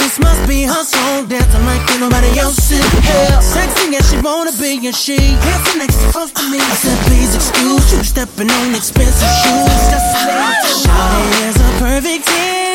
This 0.03 0.19
must 0.19 0.43
be 0.51 0.67
her 0.67 0.83
song, 0.83 1.31
dancing 1.31 1.63
like 1.63 1.79
ain't 1.95 2.03
nobody 2.03 2.35
else 2.35 2.59
in 2.75 2.83
here. 2.83 3.39
Sexy 3.39 3.95
as 3.95 4.11
she 4.11 4.19
wanna 4.19 4.51
be, 4.59 4.83
and 4.83 4.91
she 4.91 5.15
dancing 5.39 5.79
next 5.79 6.03
to 6.03 6.11
close 6.11 6.35
me. 6.51 6.59
I 6.59 6.75
said, 6.75 6.99
please 7.07 7.31
excuse 7.39 7.95
you, 7.95 8.03
stepping 8.03 8.51
on 8.51 8.75
expensive 8.75 9.23
shoes. 9.39 9.71
Shawty 10.83 11.31
is 11.47 11.55
a 11.63 11.71
perfect 11.79 12.27
ten. 12.27 12.75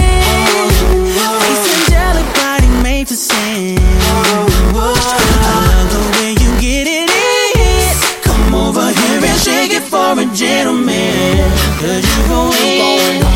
Face 1.44 1.68
angelic, 1.76 2.28
body 2.40 2.72
made 2.80 3.12
to 3.12 3.20
sin. 3.20 3.76
I 3.76 4.48
love 4.72 5.92
the 5.92 6.00
way 6.16 6.40
you 6.40 6.52
get 6.64 6.88
it 6.88 7.12
in. 7.12 7.92
Come 8.24 8.56
over 8.56 8.96
here 8.96 9.28
and 9.28 9.40
shake 9.44 9.76
it 9.76 9.84
for 9.84 10.16
a 10.16 10.24
gentleman. 10.32 11.52
Cause 11.84 12.00
you 12.00 12.20
go 12.32 12.48
in. 12.64 12.88
I 12.88 13.20
need 13.20 13.27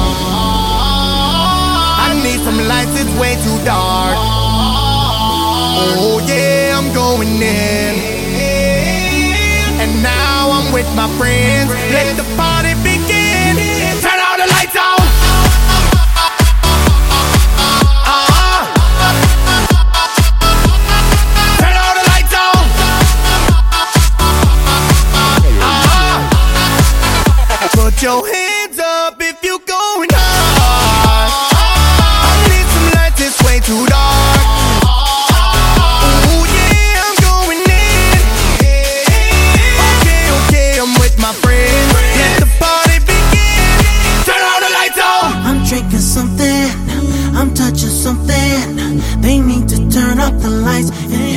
some 2.43 2.57
lights, 2.67 2.99
it's 2.99 3.13
way 3.19 3.35
too 3.35 3.57
dark. 3.63 4.15
Oh 5.97 6.19
yeah, 6.27 6.77
I'm 6.77 6.93
going 6.93 7.41
in. 7.41 7.95
And 9.81 10.03
now 10.03 10.51
I'm 10.51 10.73
with 10.73 10.89
my 10.95 11.07
friends. 11.17 11.69
Let 11.69 12.17
the 12.17 12.23
party 12.35 12.73
begin. 12.81 13.57
Turn 14.01 14.19
all 14.19 14.37
the 14.37 14.47
lights 14.55 14.75
on. 14.75 15.01
Uh-uh. 18.09 18.63
Turn 21.59 21.75
uh-huh. 28.13 28.40
Lights 50.89 51.30